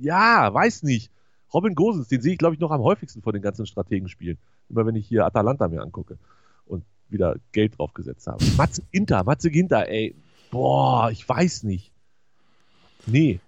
Ja, 0.01 0.53
weiß 0.53 0.85
nicht. 0.85 1.11
Robin 1.53 1.75
Gosens, 1.75 2.09
den 2.09 2.21
sehe 2.21 2.33
ich, 2.33 2.39
glaube 2.39 2.55
ich, 2.55 2.61
noch 2.61 2.71
am 2.71 2.81
häufigsten 2.81 3.23
von 3.23 3.33
den 3.33 3.43
ganzen 3.43 3.67
Strategenspielen. 3.67 4.39
Immer 4.71 4.87
wenn 4.87 4.97
ich 4.97 5.07
hier 5.07 5.25
Atalanta 5.27 5.69
mir 5.69 5.83
angucke 5.83 6.19
und 6.67 6.85
wieder 7.09 7.37
Geld 7.53 7.79
draufgesetzt 7.79 8.27
habe. 8.27 8.45
Matze 8.57 8.83
Ginter, 8.91 9.23
Matze 9.25 9.51
Ginter, 9.51 9.89
ey. 9.89 10.17
Boah, 10.55 11.11
ich 11.11 11.29
weiß 11.29 11.65
nicht. 11.65 11.91
Nee. 13.07 13.41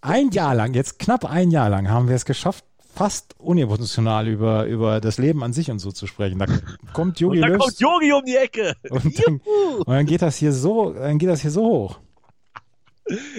Ein 0.00 0.30
Jahr 0.32 0.56
lang, 0.56 0.74
jetzt 0.74 0.98
knapp 0.98 1.24
ein 1.24 1.52
Jahr 1.52 1.70
lang, 1.70 1.88
haben 1.88 2.08
wir 2.08 2.16
es 2.16 2.24
geschafft, 2.24 2.64
fast 2.92 3.38
unemotional 3.38 4.26
über, 4.26 4.66
über 4.66 5.00
das 5.00 5.18
Leben 5.18 5.44
an 5.44 5.52
sich 5.52 5.70
und 5.70 5.78
so 5.78 5.92
zu 5.92 6.08
sprechen. 6.08 6.40
Da 6.40 6.46
kommt 6.92 7.12
Und 7.12 7.20
Jogi 7.20 7.40
da 7.40 7.46
Löw 7.46 7.58
kommt 7.58 7.78
Yogi 7.78 8.12
um 8.12 8.24
die 8.24 8.34
Ecke. 8.34 8.74
und 8.90 9.16
dann, 9.24 9.40
und 9.78 9.88
dann 9.88 10.06
geht 10.06 10.22
das 10.22 10.38
hier 10.38 10.52
so, 10.52 10.92
dann 10.92 11.18
geht 11.18 11.28
das 11.28 11.42
hier 11.42 11.52
so 11.52 11.62
hoch. 11.62 12.00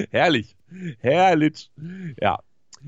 Herrlich. 0.10 0.56
Herrlich. 1.00 1.70
Ja. 2.18 2.40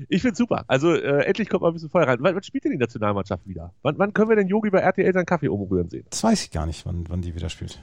Ich 0.08 0.22
find's 0.22 0.38
super. 0.38 0.64
Also 0.68 0.94
äh, 0.94 1.24
endlich 1.26 1.50
kommt 1.50 1.60
mal 1.60 1.68
ein 1.68 1.74
bisschen 1.74 1.90
Feuer 1.90 2.08
rein. 2.08 2.16
Wann, 2.20 2.34
wann 2.34 2.42
spielt 2.42 2.64
denn 2.64 2.72
die 2.72 2.78
Nationalmannschaft 2.78 3.46
wieder? 3.46 3.74
Wann, 3.82 3.98
wann 3.98 4.14
können 4.14 4.30
wir 4.30 4.36
denn 4.36 4.48
Yogi 4.48 4.70
bei 4.70 4.78
RTL 4.78 5.12
seinen 5.12 5.26
Kaffee 5.26 5.48
umrühren 5.48 5.90
sehen? 5.90 6.06
Das 6.08 6.24
weiß 6.24 6.44
ich 6.44 6.50
gar 6.50 6.64
nicht, 6.64 6.86
wann, 6.86 7.04
wann 7.10 7.20
die 7.20 7.34
wieder 7.34 7.50
spielt. 7.50 7.78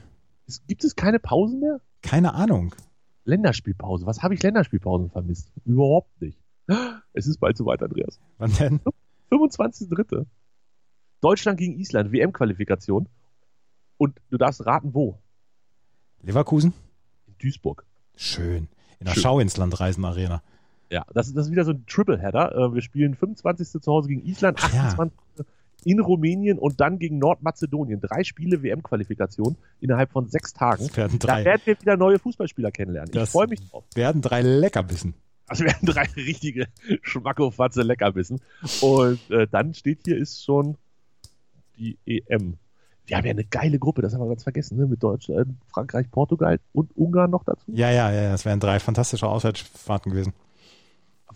Es, 0.48 0.60
gibt 0.66 0.82
es 0.82 0.96
keine 0.96 1.20
Pausen 1.20 1.60
mehr? 1.60 1.78
Keine 2.02 2.34
Ahnung. 2.34 2.74
Länderspielpause. 3.24 4.06
Was 4.06 4.22
habe 4.22 4.34
ich 4.34 4.42
Länderspielpausen 4.42 5.10
vermisst? 5.10 5.50
Überhaupt 5.64 6.20
nicht. 6.20 6.38
Es 7.12 7.26
ist 7.26 7.38
bald 7.38 7.56
soweit, 7.56 7.82
Andreas. 7.82 8.18
Wann 8.38 8.52
denn? 8.54 8.80
25.3. 9.30 10.26
Deutschland 11.20 11.58
gegen 11.58 11.78
Island, 11.78 12.12
WM-Qualifikation. 12.12 13.08
Und 13.98 14.20
du 14.30 14.38
darfst 14.38 14.64
raten, 14.66 14.94
wo? 14.94 15.18
Leverkusen? 16.22 16.72
In 17.26 17.34
Duisburg. 17.38 17.84
Schön. 18.16 18.68
In 18.98 19.06
der 19.06 19.12
Schön. 19.14 19.22
Schau 19.22 19.38
ins 19.40 19.56
Land 19.56 19.78
Reisen 19.78 20.04
Arena. 20.04 20.42
Ja, 20.90 21.04
das, 21.14 21.28
ist- 21.28 21.36
das 21.36 21.46
ist 21.46 21.52
wieder 21.52 21.64
so 21.64 21.72
ein 21.72 21.86
Triple-Header. 21.86 22.52
Äh, 22.52 22.74
wir 22.74 22.82
spielen 22.82 23.14
25. 23.14 23.80
zu 23.82 23.92
Hause 23.92 24.08
gegen 24.08 24.24
Island, 24.26 24.58
Ach 24.62 24.72
ja. 24.74 24.94
28. 25.82 25.92
in 25.92 26.00
Rumänien 26.00 26.58
und 26.58 26.80
dann 26.80 26.98
gegen 26.98 27.18
Nordmazedonien. 27.18 28.00
Drei 28.00 28.24
Spiele 28.24 28.62
WM-Qualifikation 28.62 29.56
innerhalb 29.80 30.12
von 30.12 30.28
sechs 30.28 30.52
Tagen. 30.52 30.86
Das 30.86 30.96
werden 30.96 31.18
Da 31.18 31.26
drei, 31.26 31.44
werden 31.44 31.62
wir 31.64 31.80
wieder 31.80 31.96
neue 31.96 32.18
Fußballspieler 32.18 32.70
kennenlernen. 32.70 33.10
Ich 33.14 33.28
freue 33.28 33.48
mich 33.48 33.60
drauf. 33.68 33.84
werden 33.94 34.22
drei 34.22 34.42
Leckerbissen. 34.42 35.14
Das 35.48 35.60
werden 35.60 35.86
drei 35.86 36.08
richtige 36.16 36.66
Schmackofatze 37.02 37.82
Leckerbissen. 37.82 38.40
Und 38.80 39.18
äh, 39.30 39.46
dann 39.50 39.74
steht 39.74 40.00
hier 40.04 40.16
ist 40.16 40.44
schon 40.44 40.76
die 41.76 41.98
EM. 42.06 42.58
Wir 43.04 43.16
haben 43.16 43.24
ja 43.26 43.32
eine 43.32 43.44
geile 43.44 43.78
Gruppe, 43.78 44.00
das 44.00 44.14
haben 44.14 44.20
wir 44.20 44.28
ganz 44.28 44.44
vergessen, 44.44 44.78
ne? 44.78 44.86
mit 44.86 45.02
Deutschland, 45.02 45.56
Frankreich, 45.66 46.10
Portugal 46.10 46.60
und 46.72 46.96
Ungarn 46.96 47.30
noch 47.30 47.42
dazu. 47.44 47.64
Ja, 47.74 47.90
ja, 47.90 48.12
ja, 48.12 48.30
das 48.30 48.44
wären 48.44 48.60
drei 48.60 48.78
fantastische 48.78 49.26
Auswärtsfahrten 49.26 50.12
gewesen. 50.12 50.32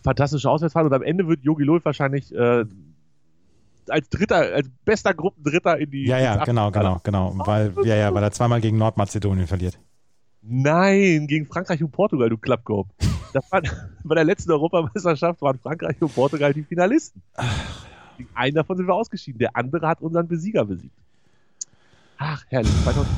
Fantastische 0.02 0.48
Auswärtsfahrt 0.48 0.86
und 0.86 0.92
am 0.92 1.02
Ende 1.02 1.26
wird 1.26 1.42
Jogi 1.42 1.64
Löw 1.64 1.84
wahrscheinlich 1.84 2.32
äh, 2.32 2.64
als 3.90 4.08
Dritter, 4.08 4.36
als 4.36 4.68
bester 4.84 5.14
Gruppendritter 5.14 5.78
in 5.78 5.90
die. 5.90 6.06
Ja, 6.06 6.18
ja, 6.18 6.44
genau, 6.44 6.68
Achtelfinale. 6.68 7.00
genau, 7.02 7.30
genau. 7.30 7.46
Weil, 7.46 7.74
ja, 7.84 7.96
ja, 7.96 8.14
weil 8.14 8.22
er 8.22 8.32
zweimal 8.32 8.60
gegen 8.60 8.78
Nordmazedonien 8.78 9.46
verliert. 9.46 9.78
Nein, 10.42 11.26
gegen 11.26 11.46
Frankreich 11.46 11.82
und 11.82 11.90
Portugal, 11.90 12.28
du 12.28 12.38
Klappkorb. 12.38 12.88
Das 13.32 13.44
bei 14.04 14.14
der 14.14 14.24
letzten 14.24 14.52
Europameisterschaft 14.52 15.42
waren 15.42 15.58
Frankreich 15.58 16.00
und 16.00 16.14
Portugal 16.14 16.54
die 16.54 16.62
Finalisten. 16.62 17.22
Einen 18.34 18.54
davon 18.54 18.76
sind 18.76 18.86
wir 18.86 18.94
ausgeschieden. 18.94 19.38
Der 19.38 19.56
andere 19.56 19.86
hat 19.86 20.00
unseren 20.00 20.28
Besieger 20.28 20.64
besiegt. 20.64 20.96
Ach, 22.18 22.44
herrlich. 22.48 22.72
2000 22.84 23.08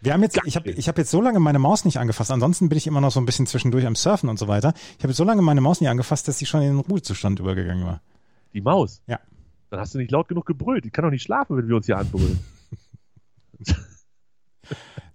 Wir 0.00 0.12
haben 0.14 0.22
jetzt, 0.22 0.40
ich 0.44 0.56
habe 0.56 0.70
ich 0.70 0.88
hab 0.88 0.98
jetzt 0.98 1.10
so 1.10 1.20
lange 1.20 1.38
meine 1.40 1.58
Maus 1.58 1.84
nicht 1.84 1.98
angefasst. 1.98 2.30
Ansonsten 2.30 2.68
bin 2.68 2.78
ich 2.78 2.86
immer 2.86 3.00
noch 3.00 3.12
so 3.12 3.20
ein 3.20 3.26
bisschen 3.26 3.46
zwischendurch 3.46 3.86
am 3.86 3.94
Surfen 3.94 4.28
und 4.28 4.38
so 4.38 4.48
weiter. 4.48 4.72
Ich 4.96 5.04
habe 5.04 5.08
jetzt 5.08 5.18
so 5.18 5.24
lange 5.24 5.42
meine 5.42 5.60
Maus 5.60 5.80
nicht 5.80 5.90
angefasst, 5.90 6.26
dass 6.26 6.38
sie 6.38 6.46
schon 6.46 6.62
in 6.62 6.68
den 6.68 6.80
Ruhezustand 6.80 7.38
übergegangen 7.38 7.86
war. 7.86 8.00
Die 8.56 8.62
Maus. 8.62 9.02
Ja. 9.06 9.20
Dann 9.68 9.80
hast 9.80 9.94
du 9.94 9.98
nicht 9.98 10.10
laut 10.10 10.28
genug 10.28 10.46
gebrüllt. 10.46 10.86
Die 10.86 10.90
kann 10.90 11.04
doch 11.04 11.10
nicht 11.10 11.22
schlafen, 11.22 11.58
wenn 11.58 11.68
wir 11.68 11.76
uns 11.76 11.84
hier 11.84 11.98
anbrüllen. 11.98 12.38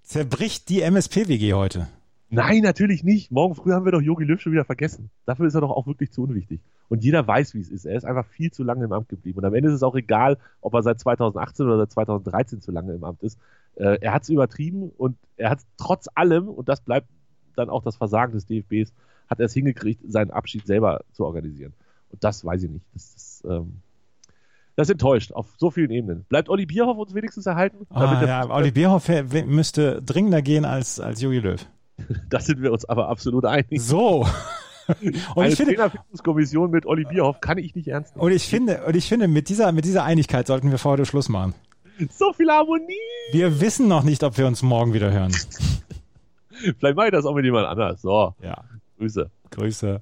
Zerbricht 0.04 0.69
die 0.69 0.82
MSP-WG 0.82 1.54
heute. 1.54 1.88
Nein, 2.30 2.62
natürlich 2.62 3.04
nicht. 3.04 3.32
Morgen 3.32 3.56
früh 3.56 3.71
haben 3.71 3.84
wir 3.84 3.93
doch 3.93 4.01
Jogi 4.01 4.25
Löw 4.25 4.39
schon 4.39 4.51
wieder 4.51 4.63
vergessen. 4.63 5.10
Dafür 5.25 5.47
ist 5.47 5.56
er 5.56 5.62
doch 5.62 5.71
auch 5.71 5.88
wirklich 5.88 6.12
zu 6.12 6.21
unwichtig. 6.21 6.62
Und 6.88 7.04
jeder 7.04 7.25
weiß, 7.25 7.56
wie 7.56 7.62
es 7.62 7.69
ist. 7.69 7.86
Er 7.86 7.95
ist 7.95 8.06
einfach 8.06 8.27
viel 8.27 8.51
zu 8.51 8.63
lange 8.63 8.86
im 8.86 8.93
Amt 8.93 9.10
geblieben. 9.10 9.39
Und 9.39 9.45
am 9.45 9.56
Ende 9.56 9.69
ist 9.69 9.75
es 9.75 9.84
auch 9.84 9.95
egal, 9.95 10.38
ob 10.62 10.75
er 10.75 10.84
seit 10.84 10.99
2018 10.99 11.65
oder 11.65 11.77
seit 11.77 11.91
2013 11.93 12.62
zu 12.62 12.71
lange 12.71 12.93
im 12.93 13.04
Amt 13.04 13.23
ist. 13.23 13.39
Äh, 13.73 13.97
er 14.01 14.13
hat 14.13 14.21
es 14.21 14.30
übertrieben 14.30 14.91
und 14.97 15.17
er 15.36 15.49
hat 15.49 15.62
trotz 15.77 16.08
allem, 16.13 16.47
und 16.47 16.69
das 16.69 16.82
bleibt 16.82 17.08
dann 17.56 17.71
auch 17.71 17.82
das 17.82 17.95
Versagen 17.95 18.34
des 18.34 18.45
DFBs, 18.45 18.93
hat 19.27 19.39
er 19.39 19.47
es 19.47 19.54
hingekriegt, 19.54 20.04
seinen 20.08 20.30
Abschied 20.30 20.67
selber 20.67 21.01
zu 21.12 21.25
organisieren. 21.25 21.73
Und 22.12 22.24
das 22.24 22.43
weiß 22.45 22.63
ich 22.63 22.69
nicht. 22.69 22.86
Das 22.93 23.04
ist, 23.15 23.43
ähm, 23.45 23.82
das 24.76 24.89
enttäuscht 24.89 25.32
auf 25.34 25.47
so 25.58 25.69
vielen 25.69 25.91
Ebenen. 25.91 26.26
Bleibt 26.30 26.50
Olli 26.50 26.65
Bierhoff 26.65 26.97
uns 26.97 27.13
wenigstens 27.13 27.45
erhalten? 27.45 27.86
Ah, 27.89 28.24
ja, 28.26 28.50
Olli 28.50 28.71
Bierhoff 28.71 29.10
müsste 29.45 30.02
dringender 30.02 30.41
gehen 30.41 30.65
als, 30.65 31.00
als 31.00 31.21
Jogi 31.21 31.39
Löw. 31.39 31.65
Da 32.30 32.39
sind 32.39 32.62
wir 32.63 32.71
uns 32.71 32.86
aber 32.86 33.10
absolut 33.10 33.45
einig. 33.45 33.80
So. 33.80 34.26
Und 34.88 35.15
Eine 35.38 35.50
ich 35.50 35.56
finde, 35.56 35.76
Trainerfindungskommission 35.76 36.71
mit 36.71 36.86
Olli 36.86 37.04
Bierhoff 37.06 37.39
kann 37.39 37.58
ich 37.60 37.76
nicht 37.76 37.88
ernst 37.88 38.15
nehmen. 38.15 38.26
und 38.26 38.32
ich 38.32 38.47
finde, 38.47 38.84
und 38.86 38.95
ich 38.95 39.08
finde, 39.08 39.28
mit 39.28 39.47
dieser, 39.50 39.71
mit 39.71 39.86
dieser 39.86 40.04
Einigkeit 40.04 40.47
sollten 40.47 40.71
wir 40.71 40.80
vor 40.80 40.93
heute 40.93 41.06
Schluss 41.06 41.30
machen. 41.30 41.54
So 42.10 42.34
viel 42.34 42.50
Harmonie! 42.50 42.95
Wir 43.32 43.62
wissen 43.62 43.88
noch 43.88 44.04
nicht, 44.04 44.24
ob 44.24 44.38
wir 44.38 44.47
uns 44.47 44.63
morgen 44.63 44.93
wieder 44.93 45.12
hören. 45.12 45.32
Vielleicht 46.80 46.95
mache 46.95 47.08
ich 47.08 47.12
das 47.12 47.26
auch 47.26 47.36
mit 47.36 47.45
jemand 47.45 47.67
anders. 47.67 48.02
So, 48.02 48.34
Ja. 48.41 48.63
Grüße. 48.97 49.30
Grüße. 49.52 50.02